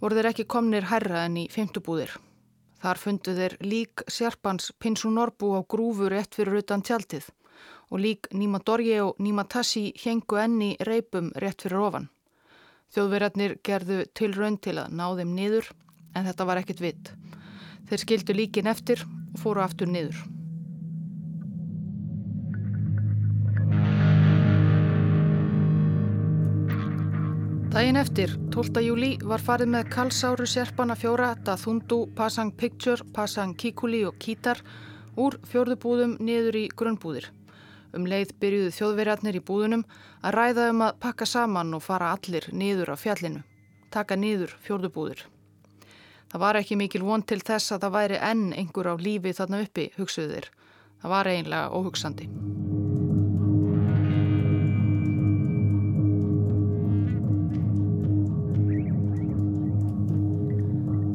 voru 0.00 0.18
þeir 0.18 0.28
ekki 0.32 0.46
komnir 0.50 0.88
herra 0.90 1.22
en 1.28 1.36
í 1.38 1.44
fymtubúðir. 1.54 2.16
Þar 2.82 3.02
fundu 3.04 3.36
þeir 3.36 3.54
lík 3.62 4.02
sérpans 4.10 4.72
Pinsu 4.82 5.12
Norbu 5.14 5.52
á 5.54 5.62
grúfu 5.62 6.10
rétt 6.10 6.34
fyrir 6.34 6.64
utan 6.64 6.82
tjaldið 6.82 7.30
og 7.94 8.02
lík 8.02 8.26
Nýma 8.34 8.58
Dorje 8.66 8.98
og 9.04 9.22
Nýma 9.22 9.46
Tassi 9.54 9.92
hengu 10.02 10.40
enni 10.42 10.72
reipum 10.82 11.30
rétt 11.38 11.62
fyrir 11.62 11.78
ofan. 11.78 12.10
Þjóðverðarnir 12.90 13.54
gerðu 13.62 14.02
tilraun 14.18 14.58
til 14.58 14.80
að 14.82 14.98
ná 14.98 15.06
þeim 15.14 15.38
niður 15.38 15.70
en 16.18 16.26
þetta 16.26 16.50
var 16.50 16.64
ekkit 16.64 16.82
vitt. 16.82 17.14
Þeir 17.88 18.04
skildu 18.04 18.36
líkin 18.36 18.70
eftir 18.70 19.04
og 19.04 19.42
fóru 19.42 19.64
aftur 19.64 19.90
niður. 19.90 20.16
Dægin 27.74 27.96
eftir, 27.98 28.30
12. 28.54 28.80
júli, 28.86 29.08
var 29.26 29.42
farið 29.42 29.72
með 29.72 29.88
kalsáru 29.90 30.44
sérpana 30.46 30.94
fjóra 30.94 31.32
Dathundu, 31.42 32.04
Pasang 32.14 32.52
Picture, 32.54 33.02
Pasang 33.12 33.56
Kikuli 33.58 34.04
og 34.06 34.14
Kítar 34.22 34.62
úr 35.18 35.40
fjörðubúðum 35.50 36.14
niður 36.22 36.60
í 36.60 36.64
grunnbúðir. 36.70 37.26
Um 37.90 38.06
leið 38.06 38.36
byrjuðu 38.38 38.70
þjóðverjarnir 38.78 39.40
í 39.40 39.42
búðunum 39.50 39.84
að 40.22 40.38
ræða 40.38 40.70
um 40.70 40.86
að 40.86 40.96
pakka 41.02 41.26
saman 41.26 41.74
og 41.74 41.82
fara 41.82 42.14
allir 42.14 42.46
niður 42.54 42.94
á 42.94 42.96
fjallinu. 42.96 43.42
Taka 43.90 44.14
niður 44.22 44.54
fjörðubúðir. 44.62 45.26
Það 46.34 46.42
var 46.42 46.56
ekki 46.58 46.74
mikil 46.74 47.04
von 47.06 47.22
til 47.22 47.36
þess 47.46 47.70
að 47.76 47.84
það 47.84 47.92
væri 47.94 48.16
enn 48.26 48.46
einhver 48.58 48.88
á 48.90 48.94
lífi 48.98 49.30
þarna 49.38 49.58
uppi, 49.62 49.82
hugsuðir. 49.94 50.48
Það 50.98 51.12
var 51.12 51.28
eiginlega 51.30 51.68
óhugsandi. 51.78 52.24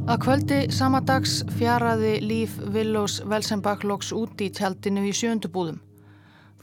Að 0.07 0.21
kvöldi 0.23 0.59
sama 0.71 1.01
dags 1.03 1.33
fjaraði 1.59 2.13
líf 2.23 2.55
Villós 2.71 3.17
Velsenbach-Lóks 3.27 4.13
út 4.15 4.39
í 4.39 4.47
tjaldinu 4.55 5.03
í 5.03 5.11
sjöndubúðum. 5.11 5.83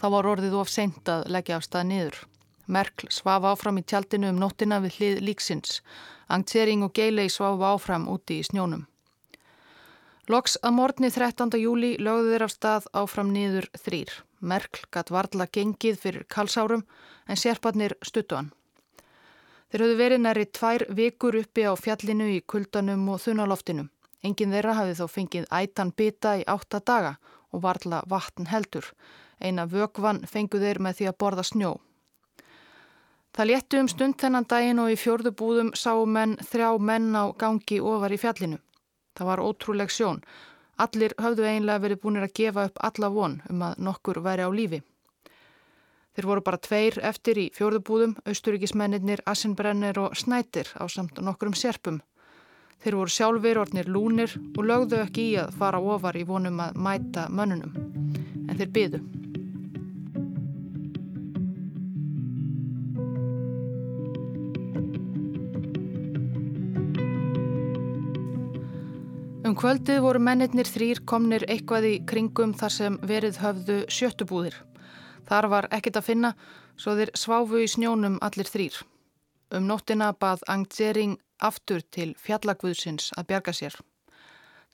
Það 0.00 0.16
var 0.16 0.30
orðið 0.32 0.56
of 0.62 0.72
seint 0.72 1.12
að 1.12 1.28
leggja 1.36 1.60
af 1.60 1.68
stað 1.68 1.86
niður. 1.92 2.18
Merkl 2.66 3.08
svaf 3.14 3.44
áfram 3.46 3.78
í 3.78 3.84
tjaldinu 3.86 4.32
um 4.32 4.38
nóttina 4.42 4.80
við 4.82 4.98
hlið 4.98 5.22
líksins. 5.28 5.80
Angtsering 6.28 6.82
og 6.82 6.92
Geilei 6.98 7.28
sváfa 7.30 7.72
áfram 7.76 8.08
úti 8.10 8.40
í 8.40 8.46
snjónum. 8.46 8.86
Loks 10.26 10.56
að 10.66 10.74
morgni 10.74 11.10
13. 11.14 11.54
júli 11.62 11.92
lögðu 12.02 12.32
þeir 12.32 12.44
af 12.48 12.50
stað 12.50 12.88
áfram 12.98 13.30
niður 13.30 13.68
þrýr. 13.78 14.10
Merkl 14.42 14.82
gatt 14.90 15.12
varðla 15.14 15.46
gengið 15.46 16.00
fyrir 16.02 16.24
kalsárum 16.26 16.82
en 17.30 17.38
sérparnir 17.38 17.94
stuttu 18.02 18.34
hann. 18.34 18.50
Þeir 19.70 19.84
höfðu 19.84 19.98
verið 20.00 20.22
næri 20.24 20.48
tvær 20.50 20.86
vikur 20.98 21.38
uppi 21.38 21.62
á 21.70 21.78
fjallinu 21.78 22.26
í 22.34 22.42
kuldanum 22.42 23.06
og 23.14 23.22
þunaloftinu. 23.22 23.86
Engin 24.26 24.54
þeirra 24.54 24.74
hafið 24.80 25.00
þó 25.00 25.06
fengið 25.14 25.48
ætan 25.54 25.94
bita 25.94 26.36
í 26.40 26.46
átta 26.50 26.82
daga 26.82 27.16
og 27.54 27.62
varðla 27.62 28.02
vatn 28.10 28.50
heldur. 28.50 28.90
Eina 29.38 29.66
vögvan 29.70 30.24
fengu 30.26 30.58
þeir 30.58 30.82
með 30.82 30.98
því 30.98 31.12
að 31.12 31.18
borða 31.22 31.46
snjó. 31.46 31.76
Það 33.36 33.48
léttu 33.50 33.78
um 33.82 33.88
stund 33.92 34.16
þennan 34.16 34.46
daginn 34.48 34.78
og 34.80 34.88
í 34.88 34.94
fjörðu 34.96 35.30
búðum 35.36 35.70
sáu 35.76 36.06
menn 36.08 36.38
þrjá 36.40 36.70
menn 36.80 37.10
á 37.12 37.28
gangi 37.36 37.82
ofar 37.84 38.14
í 38.14 38.16
fjallinu. 38.16 38.56
Það 39.12 39.28
var 39.28 39.42
ótrúleg 39.44 39.92
sjón. 39.92 40.22
Allir 40.80 41.12
höfðu 41.20 41.44
einlega 41.44 41.82
verið 41.84 42.00
búinir 42.00 42.24
að 42.24 42.32
gefa 42.40 42.64
upp 42.70 42.80
alla 42.88 43.10
von 43.12 43.34
um 43.52 43.64
að 43.68 43.82
nokkur 43.84 44.22
væri 44.24 44.48
á 44.48 44.50
lífi. 44.52 44.80
Þeir 46.16 46.28
voru 46.30 46.44
bara 46.46 46.62
tveir 46.64 46.96
eftir 47.04 47.36
í 47.36 47.46
fjörðu 47.52 47.82
búðum, 47.84 48.16
austuríkismennir 48.24 49.20
Assenbrenner 49.28 50.00
og 50.00 50.16
Snætir 50.16 50.72
á 50.80 50.88
samt 50.88 51.20
nokkur 51.20 51.52
um 51.52 51.58
serpum. 51.60 52.00
Þeir 52.80 52.96
voru 53.02 53.12
sjálfur 53.12 53.60
orðnir 53.66 53.92
lúnir 53.92 54.32
og 54.56 54.64
lögðu 54.64 55.02
ekki 55.04 55.28
í 55.34 55.36
að 55.44 55.52
fara 55.60 55.80
ofar 55.80 56.16
í 56.16 56.24
vonum 56.24 56.64
að 56.64 56.80
mæta 56.80 57.28
mönnunum. 57.28 57.76
En 58.48 58.56
þeir 58.56 58.72
byðu. 58.80 59.04
Um 69.46 69.52
kvöldið 69.54 70.00
voru 70.02 70.18
mennirnir 70.18 70.66
þrýr 70.66 70.98
komnir 71.06 71.44
eitthvað 71.46 71.84
í 71.86 71.90
kringum 72.10 72.50
þar 72.58 72.72
sem 72.74 72.96
verið 73.06 73.36
höfðu 73.38 73.76
sjöttubúðir. 73.94 74.56
Þar 75.28 75.46
var 75.52 75.68
ekkit 75.76 76.00
að 76.00 76.06
finna, 76.08 76.30
svo 76.74 76.96
þeir 76.98 77.12
sváfu 77.14 77.60
í 77.62 77.68
snjónum 77.70 78.16
allir 78.26 78.50
þrýr. 78.50 78.80
Um 79.54 79.68
nóttina 79.70 80.10
bað 80.18 80.42
Angtsering 80.50 81.14
aftur 81.38 81.86
til 81.94 82.16
fjallagvöðsins 82.18 83.12
að 83.14 83.28
bjarga 83.30 83.54
sér. 83.54 83.78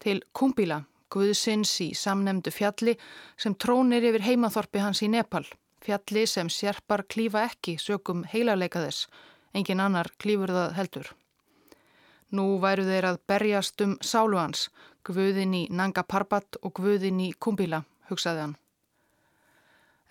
Til 0.00 0.22
Kumbila, 0.32 0.86
guðsins 1.12 1.74
í 1.84 1.92
samnemdu 1.92 2.48
fjalli 2.48 2.96
sem 3.36 3.52
trónir 3.52 4.08
yfir 4.08 4.24
heimaþorpi 4.24 4.80
hans 4.80 5.04
í 5.04 5.12
Nepal. 5.12 5.44
Fjalli 5.84 6.24
sem 6.24 6.48
sérpar 6.48 7.04
klífa 7.12 7.44
ekki 7.44 7.76
sögum 7.76 8.24
heilarleika 8.24 8.86
þess, 8.86 9.10
engin 9.52 9.84
annar 9.84 10.08
klífur 10.16 10.56
það 10.56 10.78
heldur. 10.80 11.12
Nú 12.32 12.56
væru 12.62 12.86
þeir 12.88 13.10
að 13.10 13.20
berjast 13.28 13.82
um 13.84 13.98
sálu 14.00 14.38
hans, 14.40 14.70
gvuðin 15.04 15.52
í 15.54 15.66
Nanga 15.70 16.02
Parbat 16.02 16.56
og 16.62 16.72
gvuðin 16.78 17.20
í 17.20 17.32
Kumbila, 17.36 17.82
hugsaði 18.08 18.46
hann. 18.46 18.54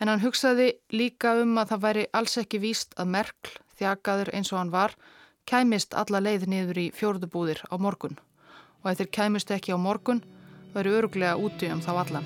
En 0.02 0.10
hann 0.10 0.22
hugsaði 0.22 0.68
líka 0.94 1.34
um 1.42 1.58
að 1.62 1.74
það 1.74 1.84
væri 1.88 2.06
alls 2.18 2.38
ekki 2.42 2.62
víst 2.62 2.94
að 2.98 3.12
Merkl, 3.16 3.58
þjakaður 3.78 4.34
eins 4.38 4.54
og 4.54 4.62
hann 4.62 4.74
var, 4.74 4.96
kæmist 5.50 5.98
alla 5.98 6.22
leið 6.22 6.48
niður 6.50 6.84
í 6.86 6.88
fjórðubúðir 6.98 7.66
á 7.70 7.76
morgun. 7.82 8.18
Og 8.82 8.94
ef 8.94 9.02
þeir 9.02 9.12
kæmist 9.18 9.54
ekki 9.54 9.74
á 9.74 9.78
morgun, 9.82 10.22
væri 10.74 10.98
öruglega 10.98 11.38
úti 11.38 11.70
um 11.74 11.82
þá 11.82 11.94
alla. 12.06 12.26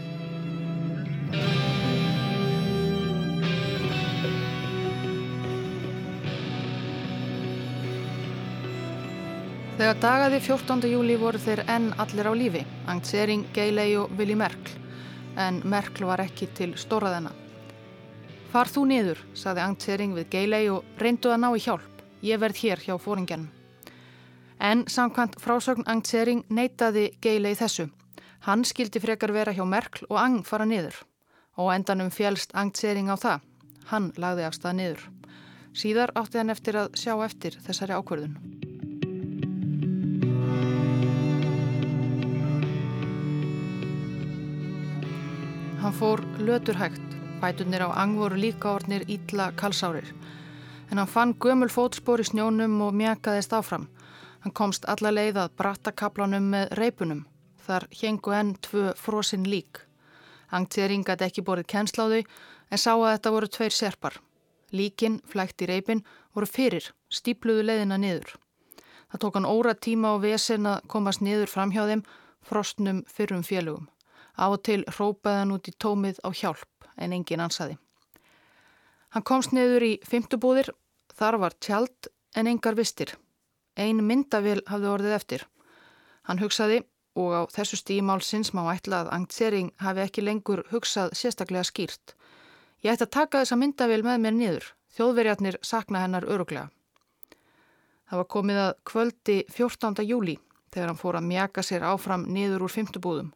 Þegar 9.76 9.98
dagaði 10.00 10.38
14. 10.40 10.86
júli 10.88 11.16
voru 11.20 11.40
þeir 11.42 11.66
enn 11.68 11.90
allir 12.00 12.30
á 12.32 12.34
lífi, 12.40 12.62
Angt 12.88 13.10
Sering, 13.10 13.42
Geilei 13.52 13.90
og 14.00 14.14
Vili 14.16 14.38
Merkl, 14.40 14.72
en 15.36 15.58
Merkl 15.68 16.06
var 16.08 16.22
ekki 16.24 16.48
til 16.56 16.70
stóraðina. 16.80 17.34
Far 18.54 18.72
þú 18.72 18.86
niður, 18.88 19.20
saði 19.36 19.66
Angt 19.66 19.84
Sering 19.84 20.14
við 20.16 20.30
Geilei 20.32 20.70
og 20.72 20.86
reyndu 20.96 21.34
að 21.34 21.42
ná 21.44 21.50
í 21.52 21.60
hjálp. 21.66 22.06
Ég 22.24 22.40
verð 22.40 22.62
hér 22.62 22.86
hjá 22.86 22.96
fóringjanum. 23.04 23.50
En 24.64 24.86
samkvæmt 24.88 25.36
frásögn 25.44 25.84
Angt 25.92 26.08
Sering 26.08 26.46
neytaði 26.48 27.10
Geilei 27.20 27.52
þessu. 27.60 27.90
Hann 28.48 28.64
skildi 28.64 29.02
frekar 29.04 29.34
vera 29.36 29.52
hjá 29.52 29.66
Merkl 29.68 30.08
og 30.08 30.22
Ang 30.22 30.46
fara 30.48 30.64
niður. 30.64 31.02
Og 31.60 31.74
endanum 31.76 32.14
fjælst 32.16 32.56
Angt 32.56 32.80
Sering 32.80 33.12
á 33.12 33.20
það. 33.20 33.44
Hann 33.92 34.14
lagði 34.16 34.48
af 34.48 34.56
stað 34.56 34.80
niður. 34.80 35.04
Síðar 35.76 36.16
átti 36.16 36.40
hann 36.40 36.56
eftir 36.56 36.80
að 36.80 36.96
sjá 36.96 37.18
eftir 37.28 37.60
þessari 37.68 38.00
ákverðun. 38.00 38.65
Hann 45.86 45.94
fór 45.94 46.22
löturhægt, 46.42 47.12
fætunir 47.42 47.84
á 47.86 47.94
angvoru 47.94 48.36
líka 48.36 48.72
ornir 48.74 49.04
ítla 49.08 49.52
kalsárir. 49.52 50.08
En 50.92 50.98
hann 50.98 51.08
fann 51.08 51.36
gömul 51.38 51.70
fótspor 51.70 52.20
í 52.20 52.26
snjónum 52.26 52.82
og 52.82 52.96
mjakaðist 52.98 53.54
áfram. 53.54 53.86
Hann 54.42 54.56
komst 54.58 54.90
alla 54.90 55.12
leið 55.14 55.38
að 55.44 55.54
brattakaplanum 55.62 56.50
með 56.50 56.74
reipunum. 56.82 57.22
Þar 57.66 57.88
hengu 58.02 58.34
enn 58.34 58.56
tvö 58.66 58.96
frosinn 58.98 59.46
lík. 59.46 59.86
Angtering 60.50 61.06
gæti 61.06 61.30
ekki 61.30 61.46
borðið 61.46 61.70
kennsláðu 61.76 62.24
en 62.72 62.82
sá 62.82 62.94
að 62.98 63.12
þetta 63.14 63.38
voru 63.38 63.54
tveir 63.54 63.78
serpar. 63.78 64.22
Líkin, 64.74 65.22
flækt 65.30 65.62
í 65.62 65.70
reipin, 65.70 66.06
voru 66.34 66.50
fyrir, 66.50 66.94
stípluðu 67.14 67.62
leiðina 67.62 68.02
niður. 68.02 68.34
Það 69.12 69.22
tók 69.22 69.38
hann 69.38 69.54
óra 69.54 69.78
tíma 69.78 70.18
á 70.18 70.24
vesen 70.30 70.66
að 70.66 70.88
komast 70.88 71.22
niður 71.22 71.46
fram 71.46 71.70
hjá 71.70 71.86
þeim, 71.86 72.08
frostnum 72.42 73.06
fyrrum 73.06 73.46
félugum. 73.46 73.86
Á 74.36 74.46
og 74.52 74.62
til 74.68 74.84
rópaði 74.98 75.42
hann 75.42 75.54
út 75.56 75.70
í 75.70 75.74
tómið 75.80 76.20
á 76.28 76.30
hjálp 76.36 76.90
en 76.98 77.14
engin 77.16 77.44
ansaði. 77.44 77.78
Hann 79.16 79.24
komst 79.24 79.54
niður 79.56 79.86
í 79.88 79.94
fymtubúðir, 80.04 80.72
þar 81.16 81.40
var 81.40 81.56
tjald 81.64 82.10
en 82.36 82.50
engar 82.52 82.76
vistir. 82.76 83.16
Ein 83.76 84.04
myndavél 84.04 84.62
hafði 84.68 84.92
orðið 84.92 85.16
eftir. 85.16 85.46
Hann 86.28 86.42
hugsaði 86.42 86.82
og 87.16 87.32
á 87.32 87.42
þessu 87.52 87.80
stímálsins 87.80 88.52
má 88.56 88.66
ætla 88.74 89.06
að 89.06 89.12
Angtsering 89.16 89.72
hafi 89.80 90.04
ekki 90.04 90.24
lengur 90.24 90.66
hugsað 90.72 91.14
sérstaklega 91.16 91.64
skýrt. 91.64 92.16
Ég 92.84 92.92
ætti 92.92 93.08
að 93.08 93.16
taka 93.16 93.42
þessa 93.44 93.60
myndavél 93.60 94.04
með 94.04 94.24
mér 94.26 94.36
niður. 94.36 94.66
Þjóðverjarnir 94.96 95.58
sakna 95.64 96.04
hennar 96.04 96.28
öruglega. 96.28 96.70
Það 98.06 98.20
var 98.22 98.28
komið 98.36 98.60
að 98.62 98.74
kvöldi 98.92 99.38
14. 99.52 100.04
júli 100.06 100.36
þegar 100.72 100.92
hann 100.92 101.00
fór 101.00 101.18
að 101.20 101.28
mjaka 101.32 101.64
sér 101.66 101.88
áfram 101.88 102.28
niður 102.32 102.68
úr 102.68 102.74
fymtubúðum. 102.76 103.32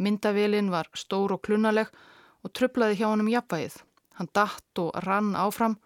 Myndavélinn 0.00 0.70
var 0.72 0.88
stór 0.96 1.36
og 1.36 1.42
klunnaleg 1.44 1.90
og 2.44 2.52
trublaði 2.56 2.96
hjá 3.00 3.10
hann 3.10 3.24
um 3.24 3.28
jafnvægið. 3.28 3.76
Hann 4.16 4.30
datt 4.34 4.80
og 4.80 4.96
rann 5.04 5.34
áfram. 5.36 5.76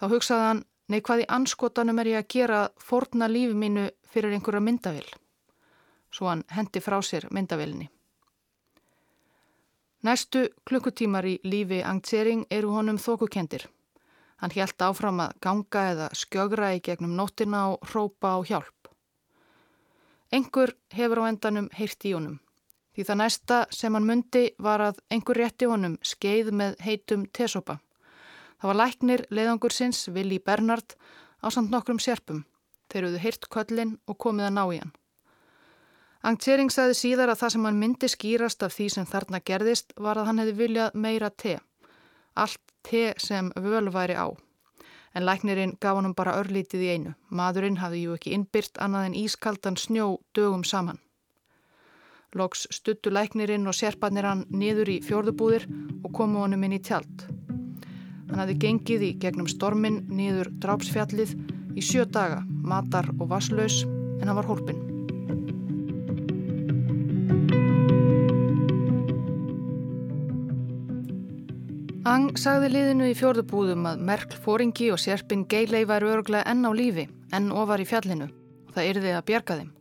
Þá 0.00 0.06
hugsaði 0.12 0.46
hann, 0.48 0.62
nei 0.88 1.00
hvað 1.00 1.22
í 1.24 1.28
anskotanum 1.38 2.00
er 2.00 2.12
ég 2.14 2.22
að 2.24 2.32
gera 2.32 2.62
forna 2.80 3.28
lífi 3.28 3.56
mínu 3.56 3.90
fyrir 4.08 4.32
einhverja 4.36 4.64
myndavél. 4.64 5.06
Svo 6.12 6.30
hann 6.30 6.46
hendi 6.56 6.80
frá 6.80 6.98
sér 7.04 7.28
myndavélinni. 7.30 7.90
Næstu 10.06 10.46
klukkutímar 10.68 11.26
í 11.26 11.38
lífi 11.44 11.80
Angtsering 11.82 12.46
eru 12.50 12.70
honum 12.76 12.98
þókukendir. 13.00 13.66
Hann 14.36 14.52
helt 14.54 14.82
áfram 14.84 15.20
að 15.24 15.36
ganga 15.42 15.84
eða 15.92 16.08
skjögra 16.14 16.74
í 16.76 16.82
gegnum 16.84 17.16
nóttina 17.16 17.62
og 17.72 17.88
hrópa 17.90 18.36
á 18.36 18.38
hjálp. 18.44 18.90
Engur 20.32 20.74
hefur 20.92 21.24
á 21.24 21.28
endanum 21.32 21.70
heyrt 21.72 22.04
í 22.04 22.12
honum. 22.12 22.36
Því 22.96 23.04
það 23.04 23.18
næsta 23.20 23.56
sem 23.76 23.92
hann 23.92 24.06
myndi 24.08 24.46
var 24.64 24.80
að 24.80 25.00
einhver 25.12 25.36
rétti 25.36 25.66
honum 25.68 25.98
skeið 26.00 26.46
með 26.56 26.78
heitum 26.80 27.26
tesopa. 27.28 27.76
Það 28.56 28.70
var 28.70 28.78
læknir 28.80 29.22
leiðangur 29.28 29.74
sinns, 29.76 30.06
Vili 30.08 30.38
Bernhard, 30.40 30.94
á 31.44 31.52
samt 31.52 31.68
nokkrum 31.68 32.00
sérpum. 32.00 32.46
Þeir 32.88 33.02
eruðu 33.02 33.20
hyrt 33.20 33.48
köllin 33.52 33.92
og 34.08 34.16
komið 34.16 34.48
að 34.48 34.56
ná 34.56 34.62
í 34.72 34.80
hann. 34.80 34.94
Angtsering 36.26 36.72
sagði 36.72 36.96
síðar 37.02 37.34
að 37.34 37.42
það 37.42 37.52
sem 37.52 37.68
hann 37.68 37.80
myndi 37.84 38.08
skýrast 38.08 38.64
af 38.64 38.72
því 38.72 38.88
sem 38.94 39.06
þarna 39.12 39.44
gerðist 39.44 39.92
var 40.00 40.16
að 40.16 40.30
hann 40.30 40.40
hefði 40.40 40.58
viljað 40.62 40.96
meira 41.04 41.30
te. 41.30 41.58
Allt 42.32 42.62
te 42.88 43.10
sem 43.20 43.52
völu 43.60 43.92
væri 43.92 44.16
á. 44.16 44.32
En 45.12 45.28
læknirinn 45.28 45.76
gaf 45.80 46.00
hann 46.00 46.16
bara 46.16 46.40
örlítið 46.40 46.86
í 46.86 46.92
einu. 46.96 47.12
Madurinn 47.28 47.82
hafði 47.84 48.06
ju 48.06 48.16
ekki 48.16 48.32
innbyrt 48.32 48.80
annað 48.80 49.10
en 49.10 49.18
ískaldan 49.20 49.76
snjó 49.76 50.14
dögum 50.32 50.64
saman. 50.64 50.98
Loks 52.36 52.66
stuttu 52.68 53.08
læknirinn 53.08 53.64
og 53.64 53.74
sérparnir 53.76 54.26
hann 54.28 54.42
niður 54.52 54.90
í 54.92 54.96
fjörðubúðir 55.04 55.62
og 56.04 56.10
komu 56.16 56.42
honum 56.42 56.66
inn 56.66 56.76
í 56.76 56.82
tjald. 56.84 57.24
Hann 58.28 58.42
hafði 58.42 58.56
gengið 58.64 59.04
í 59.06 59.12
gegnum 59.22 59.48
stormin 59.48 60.02
niður 60.12 60.50
drápsfjallið 60.60 61.32
í 61.76 61.84
sjö 61.84 62.04
daga, 62.04 62.42
matar 62.44 63.08
og 63.16 63.30
vasslaus, 63.30 63.84
en 64.20 64.28
hann 64.28 64.36
var 64.36 64.50
hólpinn. 64.50 64.82
Ang 72.06 72.36
sagði 72.38 72.70
liðinu 72.76 73.08
í 73.10 73.16
fjörðubúðum 73.18 73.88
að 73.88 74.04
Merkl 74.12 74.38
fóringi 74.44 74.92
og 74.92 75.00
sérpinn 75.02 75.48
Geilei 75.48 75.86
væri 75.88 76.12
örglega 76.12 76.46
enn 76.52 76.68
á 76.68 76.70
lífi, 76.76 77.08
enn 77.32 77.48
ofar 77.50 77.80
í 77.82 77.88
fjallinu 77.88 78.28
það 78.76 78.92
yrði 78.92 79.12
að 79.16 79.28
bjerga 79.30 79.60
þeim. 79.60 79.76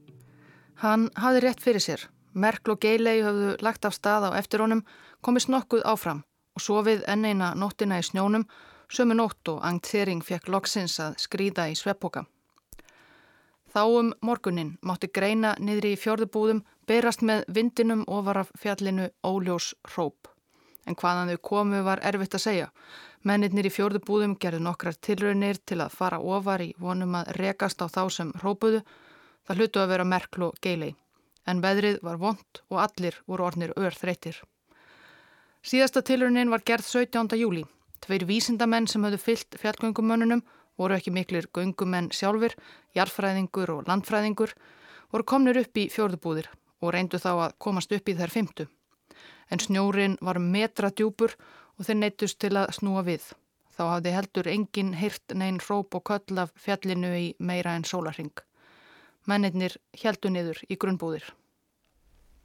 Hann 0.82 1.10
hafði 1.20 1.42
rétt 1.44 1.64
fyrir 1.64 1.84
sér 1.84 2.12
Merkl 2.36 2.74
og 2.74 2.82
Geilei 2.84 3.22
höfðu 3.24 3.56
lagt 3.64 3.86
af 3.88 3.96
stað 3.96 4.28
á 4.28 4.30
eftir 4.36 4.60
honum, 4.60 4.82
komist 5.24 5.48
nokkuð 5.48 5.86
áfram 5.88 6.26
og 6.56 6.64
sofið 6.64 7.06
enn 7.08 7.24
eina 7.24 7.54
nóttina 7.56 8.00
í 8.02 8.04
snjónum, 8.04 8.44
sömu 8.92 9.16
nótt 9.16 9.48
og 9.52 9.62
Angtering 9.64 10.24
fekk 10.24 10.50
loksins 10.52 10.98
að 11.00 11.16
skrýða 11.24 11.70
í 11.72 11.78
sveppoka. 11.80 12.26
Þá 13.72 13.82
um 14.00 14.12
morgunin 14.24 14.76
mátti 14.84 15.08
greina 15.12 15.54
niðri 15.60 15.94
í 15.96 16.00
fjörðubúðum 16.00 16.62
berast 16.88 17.24
með 17.24 17.44
vindinum 17.56 18.04
ofar 18.08 18.42
af 18.44 18.52
fjallinu 18.60 19.08
óljós 19.24 19.72
hróp. 19.94 20.28
En 20.86 20.96
hvaðan 20.96 21.32
þau 21.32 21.42
komu 21.50 21.82
var 21.88 22.04
erfitt 22.04 22.36
að 22.36 22.46
segja. 22.46 22.68
Mennirnir 23.24 23.68
í 23.68 23.74
fjörðubúðum 23.74 24.36
gerðu 24.40 24.62
nokkrar 24.68 25.00
tilraunir 25.02 25.60
til 25.66 25.80
að 25.82 25.96
fara 25.96 26.20
ofar 26.20 26.62
í 26.62 26.74
vonum 26.80 27.16
að 27.16 27.34
rekast 27.40 27.82
á 27.82 27.88
þá 27.88 28.04
sem 28.12 28.36
hrópuðu. 28.44 28.84
Það 29.48 29.60
hlutu 29.60 29.82
að 29.82 29.92
vera 29.96 30.12
Merkl 30.12 30.48
og 30.52 30.62
Geilei 30.62 30.94
en 31.46 31.62
veðrið 31.64 32.02
var 32.06 32.20
vond 32.22 32.62
og 32.70 32.82
allir 32.82 33.18
voru 33.28 33.46
ornir 33.48 33.74
örþreytir. 33.78 34.42
Síðasta 35.66 36.04
tilurunin 36.06 36.52
var 36.54 36.62
gerð 36.66 36.86
17. 36.86 37.38
júli. 37.40 37.64
Tveir 38.02 38.26
vísindamenn 38.30 38.88
sem 38.88 39.04
höfðu 39.06 39.22
fyllt 39.22 39.58
fjallgöngumönnunum 39.62 40.44
voru 40.78 40.96
ekki 40.98 41.14
miklir 41.16 41.48
göngumenn 41.56 42.12
sjálfur, 42.14 42.56
jarfræðingur 42.96 43.72
og 43.78 43.88
landfræðingur, 43.90 44.54
voru 45.12 45.28
komnir 45.28 45.60
upp 45.62 45.78
í 45.78 45.88
fjörðubúðir 45.92 46.50
og 46.82 46.94
reyndu 46.94 47.20
þá 47.22 47.32
að 47.34 47.56
komast 47.66 47.94
upp 47.96 48.10
í 48.10 48.18
þær 48.18 48.34
fymtu. 48.34 48.68
En 49.52 49.62
snjórin 49.62 50.18
var 50.22 50.42
metra 50.42 50.92
djúpur 50.92 51.36
og 51.78 51.88
þeir 51.88 52.00
neytust 52.02 52.40
til 52.42 52.56
að 52.58 52.74
snúa 52.80 53.06
við. 53.08 53.32
Þá 53.76 53.84
hafði 53.92 54.16
heldur 54.16 54.48
engin 54.48 54.94
hirt 55.00 55.36
neyn 55.36 55.60
róp 55.64 55.96
og 55.98 56.06
köll 56.10 56.40
af 56.40 56.54
fjallinu 56.56 57.12
í 57.16 57.26
meira 57.40 57.76
en 57.76 57.88
sólarhing. 57.88 58.36
Mennirnir 59.26 59.78
heldu 60.02 60.30
niður 60.30 60.62
í 60.70 60.78
grunnbúðir. 60.78 61.26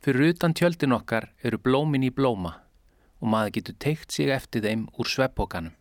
Fyrir 0.01 0.33
utan 0.33 0.55
tjöldin 0.57 0.97
okkar 0.97 1.29
eru 1.45 1.59
blómin 1.61 2.07
í 2.07 2.11
blóma 2.11 2.55
og 3.21 3.29
maður 3.29 3.55
getur 3.59 3.77
teikt 3.85 4.17
sig 4.17 4.31
eftir 4.33 4.65
þeim 4.65 4.87
úr 4.97 5.09
sveppókanum. 5.09 5.75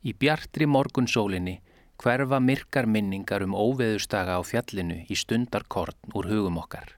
Í 0.00 0.14
bjartri 0.16 0.68
morgunsólinni 0.70 1.58
hverfa 2.00 2.40
myrkar 2.40 2.88
minningar 2.88 3.44
um 3.44 3.56
óveðustaga 3.56 4.38
á 4.38 4.42
fjallinu 4.44 5.02
í 5.08 5.16
stundarkorn 5.16 6.16
úr 6.16 6.28
hugum 6.30 6.60
okkar. 6.62 6.96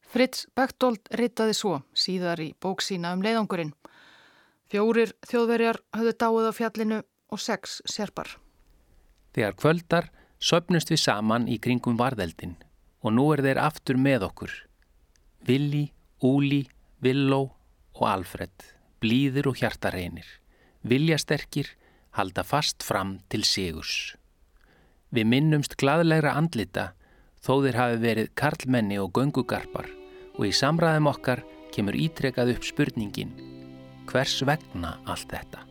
Fritz 0.00 0.46
Bechtold 0.54 1.08
ritaði 1.18 1.56
svo 1.58 1.80
síðar 1.92 2.40
í 2.40 2.52
bóksína 2.60 3.12
um 3.16 3.24
leiðangurinn. 3.24 3.72
Fjórir 4.70 5.12
þjóðverjar 5.26 5.80
höfðu 5.96 6.12
dáið 6.22 6.48
á 6.48 6.52
fjallinu 6.54 7.00
og 7.34 7.40
sex 7.42 7.80
serpar. 7.90 8.36
Þegar 9.34 9.56
kvöldar 9.58 10.10
söpnust 10.44 10.92
við 10.92 11.00
saman 11.00 11.48
í 11.48 11.56
kringum 11.62 11.96
varðeldin 12.00 12.56
og 13.04 13.14
nú 13.16 13.26
er 13.32 13.42
þeir 13.44 13.60
aftur 13.64 14.00
með 14.00 14.26
okkur. 14.28 14.52
Willi, 15.48 15.86
Úli, 16.24 16.64
Villó 17.04 17.42
og 17.94 18.04
Alfred, 18.08 18.52
blíðir 19.00 19.48
og 19.50 19.60
hjartareinir, 19.60 20.26
viljasterkir, 20.84 21.68
halda 22.16 22.44
fast 22.46 22.84
fram 22.84 23.18
til 23.28 23.44
sigurs. 23.44 24.14
Við 25.14 25.28
minnumst 25.30 25.76
gladlegra 25.80 26.34
andlita 26.38 26.92
þó 27.44 27.60
þeir 27.64 27.80
hafi 27.80 28.00
verið 28.02 28.32
karlmenni 28.40 29.00
og 29.00 29.12
göngugarpar 29.16 29.90
og 30.34 30.46
í 30.48 30.54
samræðum 30.56 31.10
okkar 31.12 31.44
kemur 31.74 31.98
ítrekað 31.98 32.54
upp 32.56 32.66
spurningin 32.66 33.34
hvers 34.10 34.40
vegna 34.46 34.96
allt 35.08 35.30
þetta? 35.32 35.64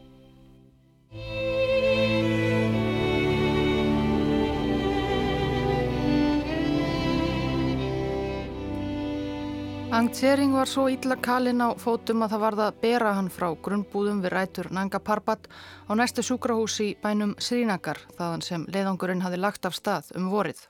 Ang 9.94 10.10
Tsering 10.10 10.56
var 10.58 10.66
svo 10.66 10.88
illa 10.90 11.14
kalinn 11.22 11.62
á 11.62 11.70
fótum 11.78 12.24
að 12.26 12.32
það 12.34 12.42
varða 12.42 12.64
að 12.72 12.78
bera 12.82 13.12
hann 13.14 13.28
frá 13.30 13.52
grunnbúðum 13.54 14.24
við 14.24 14.34
rætur 14.34 14.72
Nanga 14.74 14.98
Parbat 14.98 15.46
á 15.86 15.94
næstu 15.94 16.26
sjúkrahús 16.26 16.80
í 16.82 16.88
bænum 16.98 17.36
Srinagar 17.38 18.02
þaðan 18.18 18.42
sem 18.42 18.66
leiðangurinn 18.74 19.22
hafi 19.22 19.38
lagt 19.38 19.70
af 19.70 19.78
stað 19.78 20.10
um 20.18 20.32
vorið. 20.34 20.66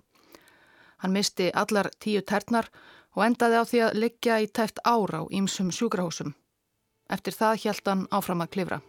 Hann 0.99 1.15
misti 1.15 1.47
allar 1.55 1.88
tíu 2.03 2.19
ternar 2.19 2.67
og 3.15 3.24
endaði 3.24 3.55
á 3.55 3.63
því 3.63 3.84
að 3.88 3.99
liggja 4.03 4.41
í 4.43 4.51
tæft 4.51 4.84
ára 4.84 5.24
á 5.24 5.32
ímsum 5.32 5.71
sjúkrahúsum. 5.71 6.36
Eftir 7.07 7.39
það 7.39 7.61
hjælt 7.63 7.88
hann 7.88 8.07
áfram 8.11 8.43
að 8.43 8.51
klifra. 8.57 8.84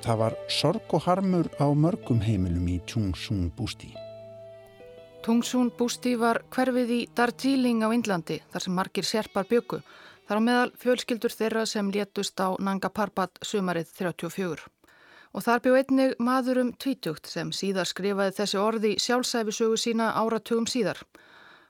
Það 0.00 0.16
var 0.16 0.34
sorg 0.48 0.92
og 0.96 1.02
harmur 1.04 1.48
á 1.60 1.68
mörgum 1.76 2.22
heimilum 2.24 2.68
í 2.72 2.78
Tungsung 2.88 3.50
Bústi. 3.52 3.90
Tungsung 5.20 5.68
Bústi 5.76 6.14
var 6.16 6.40
hverfið 6.48 6.92
í 6.94 7.00
Darjeeling 7.12 7.82
á 7.84 7.92
Indlandi 7.92 8.38
þar 8.48 8.64
sem 8.64 8.72
margir 8.72 9.04
serpar 9.04 9.44
byggu. 9.50 9.82
Þar 10.24 10.40
á 10.40 10.46
meðal 10.46 10.70
fjölskyldur 10.80 11.34
þeirra 11.36 11.66
sem 11.68 11.90
létust 11.92 12.40
á 12.40 12.56
Nanga 12.56 12.88
Parbat 12.88 13.36
sumarið 13.44 13.90
34. 13.98 14.64
Og 15.36 15.44
þar 15.44 15.60
bjó 15.66 15.74
einnig 15.76 16.14
maðurum 16.16 16.70
tvítugt 16.80 17.28
sem 17.28 17.52
síðar 17.52 17.90
skrifaði 17.90 18.38
þessi 18.38 18.58
orði 18.58 18.94
sjálfsæfisögu 18.96 19.76
sína 19.76 20.14
áratugum 20.16 20.64
síðar. 20.64 21.02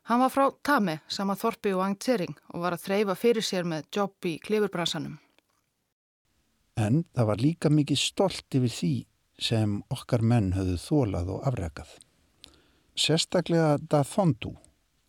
Hann 0.06 0.22
var 0.22 0.30
frá 0.30 0.46
Tame, 0.62 1.00
sama 1.08 1.34
Þorpi 1.34 1.74
og 1.74 1.82
Angtsering 1.88 2.38
og 2.54 2.62
var 2.62 2.78
að 2.78 2.86
þreyfa 2.86 3.18
fyrir 3.18 3.44
sér 3.44 3.66
með 3.66 3.90
jobb 3.98 4.30
í 4.30 4.38
klifurbransanum. 4.38 5.18
En 6.76 7.04
það 7.16 7.28
var 7.30 7.42
líka 7.42 7.70
mikið 7.72 7.98
stolt 7.98 8.56
yfir 8.56 8.74
því 8.74 8.94
sem 9.40 9.80
okkar 9.90 10.22
menn 10.22 10.52
höfðu 10.54 10.76
þólað 10.84 11.34
og 11.34 11.46
afrekað. 11.48 11.90
Sérstaklega 12.94 13.78
Dathondu 13.80 14.54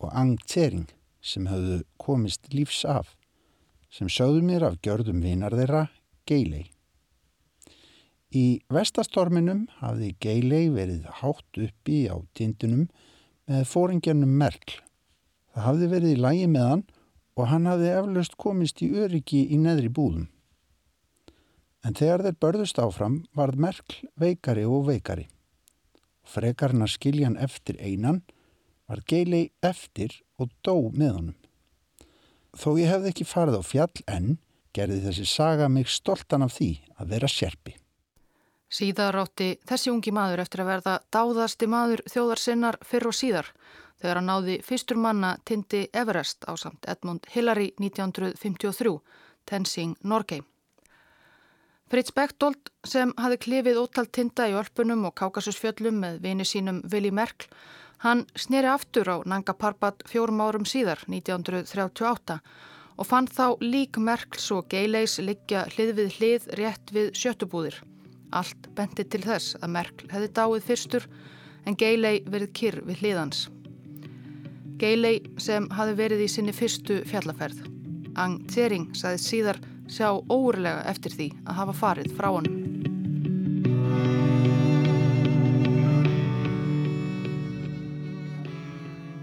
og 0.00 0.10
Ang 0.16 0.38
Tsering 0.46 0.88
sem 1.22 1.46
höfðu 1.46 1.82
komist 2.00 2.48
lífs 2.54 2.82
af, 2.88 3.14
sem 3.92 4.08
sögðu 4.08 4.42
mér 4.46 4.66
af 4.66 4.78
gjörðum 4.82 5.20
vinar 5.22 5.54
þeirra 5.54 5.86
Geilei. 6.26 6.70
Í 8.32 8.62
vestastorminum 8.72 9.66
hafði 9.82 10.14
Geilei 10.24 10.70
verið 10.72 11.04
hátt 11.20 11.60
uppi 11.60 12.06
á 12.08 12.16
tindunum 12.32 12.86
með 13.50 13.66
fóringjarnum 13.68 14.32
Merkl. 14.40 14.78
Það 15.52 15.66
hafði 15.68 15.88
verið 15.92 16.14
í 16.14 16.20
lægi 16.24 16.46
með 16.48 16.68
hann 16.70 16.84
og 17.36 17.48
hann 17.50 17.68
hafði 17.68 17.90
eflaust 17.98 18.38
komist 18.40 18.80
í 18.80 18.88
öryggi 18.96 19.44
í 19.52 19.60
neðri 19.60 19.92
búðum. 19.92 20.30
En 21.82 21.96
þegar 21.98 22.22
þeir 22.26 22.38
börðust 22.44 22.78
áfram 22.78 23.16
varð 23.34 23.58
Merkl 23.58 23.96
veikari 24.20 24.64
og 24.64 24.86
veikari. 24.86 25.26
Frekarna 26.22 26.86
skiljan 26.86 27.36
eftir 27.36 27.80
einan 27.82 28.22
var 28.86 29.02
geili 29.08 29.50
eftir 29.62 30.14
og 30.38 30.52
dó 30.62 30.90
með 30.94 31.12
honum. 31.16 31.38
Þó 32.52 32.76
ég 32.78 32.90
hefði 32.92 33.10
ekki 33.12 33.26
farið 33.26 33.58
á 33.58 33.62
fjall 33.64 34.02
en 34.06 34.34
gerði 34.76 35.00
þessi 35.06 35.24
saga 35.28 35.68
mig 35.68 35.88
stoltan 35.88 36.44
af 36.44 36.54
því 36.58 36.72
að 37.00 37.14
vera 37.14 37.30
sérpi. 37.30 37.74
Síðar 38.72 39.18
átti 39.20 39.58
þessi 39.68 39.90
ungi 39.92 40.12
maður 40.16 40.44
eftir 40.44 40.62
að 40.62 40.70
verða 40.70 40.94
dáðasti 41.12 41.68
maður 41.68 42.04
þjóðarsinnar 42.08 42.78
fyrr 42.88 43.08
og 43.10 43.16
síðar 43.16 43.50
þegar 44.00 44.20
hann 44.20 44.30
náði 44.30 44.54
fyrstur 44.64 45.00
manna 45.00 45.34
tindi 45.44 45.82
Everest 45.92 46.46
á 46.48 46.52
samt 46.56 46.88
Edmund 46.88 47.28
Hillary 47.34 47.72
1953, 47.78 48.96
Tenzing 49.46 49.96
Norgay. 50.02 50.40
Fritz 51.92 52.08
Bechtold 52.16 52.70
sem 52.88 53.10
hafi 53.20 53.36
klifið 53.36 53.76
ótal 53.82 54.06
tinda 54.08 54.46
í 54.48 54.54
Ölpunum 54.56 55.02
og 55.04 55.12
Kákasusfjöllum 55.20 55.98
með 56.00 56.14
vini 56.24 56.46
sínum 56.48 56.78
Vili 56.88 57.10
Merkl, 57.12 57.50
hann 58.00 58.22
sneri 58.32 58.70
aftur 58.72 59.10
á 59.12 59.16
Nanga 59.28 59.52
Parbat 59.52 60.00
fjórum 60.08 60.40
árum 60.40 60.64
síðar, 60.64 61.02
1938, 61.04 62.38
og 62.96 63.08
fann 63.10 63.28
þá 63.28 63.60
lík 63.60 63.98
Merkls 64.00 64.46
og 64.56 64.70
Geileis 64.72 65.18
liggja 65.20 65.66
hlið 65.74 65.92
við 65.98 66.16
hlið 66.16 66.46
rétt 66.62 66.94
við 66.96 67.10
sjöttubúðir. 67.12 67.76
Allt 68.32 68.70
benti 68.72 69.04
til 69.04 69.20
þess 69.26 69.58
að 69.60 69.74
Merkl 69.76 70.08
hefði 70.14 70.30
dáið 70.38 70.64
fyrstur 70.70 71.08
en 71.68 71.76
Geilei 71.76 72.22
verið 72.24 72.54
kyrr 72.56 72.80
við 72.88 73.02
hliðans. 73.02 73.42
Geilei 74.80 75.18
sem 75.36 75.68
hafi 75.76 76.00
verið 76.00 76.24
í 76.24 76.32
sinni 76.38 76.56
fyrstu 76.56 77.02
fjallaferð. 77.12 77.60
Ang 78.16 78.40
Tsering 78.48 78.88
saði 78.96 79.20
síðar 79.20 79.60
sjá 79.90 80.12
óurlega 80.30 80.84
eftir 80.90 81.14
því 81.16 81.28
að 81.46 81.58
hafa 81.60 81.74
farið 81.80 82.12
frá 82.18 82.28
hann. 82.34 82.50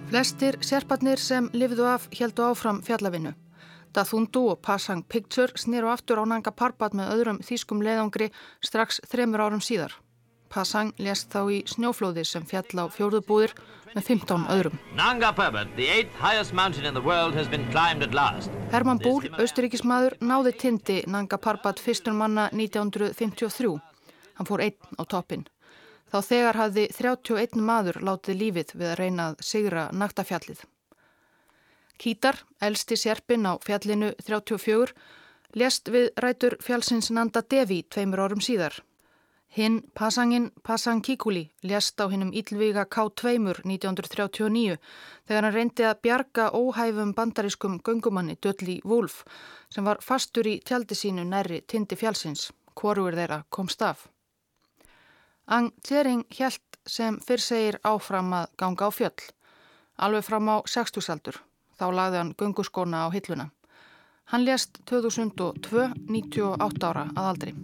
Flestir 0.10 0.58
serparnir 0.66 1.22
sem 1.22 1.52
lifðu 1.54 1.86
af 1.86 2.08
heldu 2.18 2.48
áfram 2.48 2.80
fjallavinnu. 2.82 3.36
Dathundu 3.94 4.48
og 4.52 4.62
Pasang 4.66 5.04
Picture 5.06 5.54
snýru 5.58 5.90
aftur 5.94 6.22
á 6.22 6.26
Nanga 6.26 6.50
Parbat 6.50 6.98
með 6.98 7.14
öðrum 7.14 7.42
þýskum 7.46 7.84
leiðangri 7.86 8.32
strax 8.66 9.02
þremur 9.10 9.46
árum 9.46 9.62
síðar. 9.62 9.94
Pasang 10.50 10.94
lést 10.98 11.30
þá 11.30 11.42
í 11.54 11.58
snjóflóði 11.70 12.24
sem 12.26 12.46
fjall 12.50 12.82
á 12.82 12.86
fjóruðbúðir 12.90 13.54
með 13.94 14.04
15 14.08 14.48
öðrum. 14.50 14.80
Nanga 14.98 15.30
Parbat, 15.38 15.70
the 15.78 15.86
eighth 15.86 16.16
highest 16.18 16.54
mountain 16.54 16.86
in 16.86 16.98
the 16.98 17.04
world 17.06 17.38
has 17.38 17.48
been 17.48 17.70
climbed 17.72 18.04
at 18.04 18.14
last. 18.18 18.50
Herman 18.74 19.02
Búl, 19.02 19.30
austuríkismadur, 19.38 20.18
náði 20.22 20.56
tindi 20.58 20.98
Nanga 21.08 21.38
Parbat 21.38 21.82
fyrstur 21.82 22.18
manna 22.18 22.50
1953. 22.54 23.78
Hann 24.40 24.50
fór 24.50 24.66
einn 24.66 24.98
á 24.98 25.04
toppin. 25.06 25.46
Þá 26.10 26.20
þegar 26.26 26.58
hafði 26.58 26.88
31 26.98 27.62
maður 27.62 28.02
látið 28.02 28.42
lífið 28.42 28.76
við 28.82 28.92
að 28.92 29.00
reyna 29.04 29.30
að 29.30 29.42
sigra 29.46 29.88
naktafjallið. 29.94 30.66
Kítar, 32.00 32.42
elsti 32.64 32.98
sérpin 32.98 33.46
á 33.46 33.60
fjallinu 33.62 34.14
34, 34.26 34.96
lést 35.60 35.90
við 35.92 36.10
rætur 36.18 36.56
fjallsins 36.64 37.12
Nanda 37.12 37.44
Devi 37.44 37.84
tveimur 37.84 38.24
árum 38.26 38.42
síðar. 38.42 38.80
Hinn 39.58 39.82
Pasangin 39.94 40.52
Pasang 40.64 41.02
Kikuli 41.02 41.52
lést 41.64 42.02
á 42.02 42.06
hinnum 42.06 42.30
Ílvíga 42.30 42.86
K2 42.86 43.40
1939 43.66 44.78
þegar 45.26 45.44
hann 45.44 45.56
reyndi 45.56 45.86
að 45.90 46.02
bjarga 46.06 46.46
óhæfum 46.54 47.16
bandarískum 47.18 47.80
göngumanni 47.82 48.38
Dölli 48.38 48.78
Wulf 48.86 49.24
sem 49.74 49.84
var 49.90 50.04
fastur 50.06 50.46
í 50.46 50.60
tjaldi 50.62 50.94
sínu 50.94 51.26
nærri 51.26 51.64
tindi 51.66 51.98
fjálsins. 51.98 52.52
Hvoruður 52.78 53.18
þeirra 53.18 53.40
komst 53.50 53.82
af. 53.82 54.06
Ang 55.48 55.74
Tjering 55.82 56.28
hjælt 56.30 56.78
sem 56.86 57.18
fyrr 57.18 57.42
segir 57.42 57.80
áfram 57.84 58.30
að 58.38 58.54
ganga 58.56 58.86
á 58.86 58.90
fjöll. 58.94 59.26
Alveg 59.98 60.30
fram 60.30 60.46
á 60.54 60.62
60-saldur. 60.62 61.42
Þá 61.74 61.86
lagði 61.90 62.22
hann 62.22 62.36
gönguskona 62.38 63.02
á 63.02 63.08
hilluna. 63.10 63.50
Hann 64.30 64.46
lést 64.46 64.78
2002, 64.86 65.90
98 66.06 66.86
ára 66.86 67.10
að 67.18 67.34
aldri. 67.34 67.58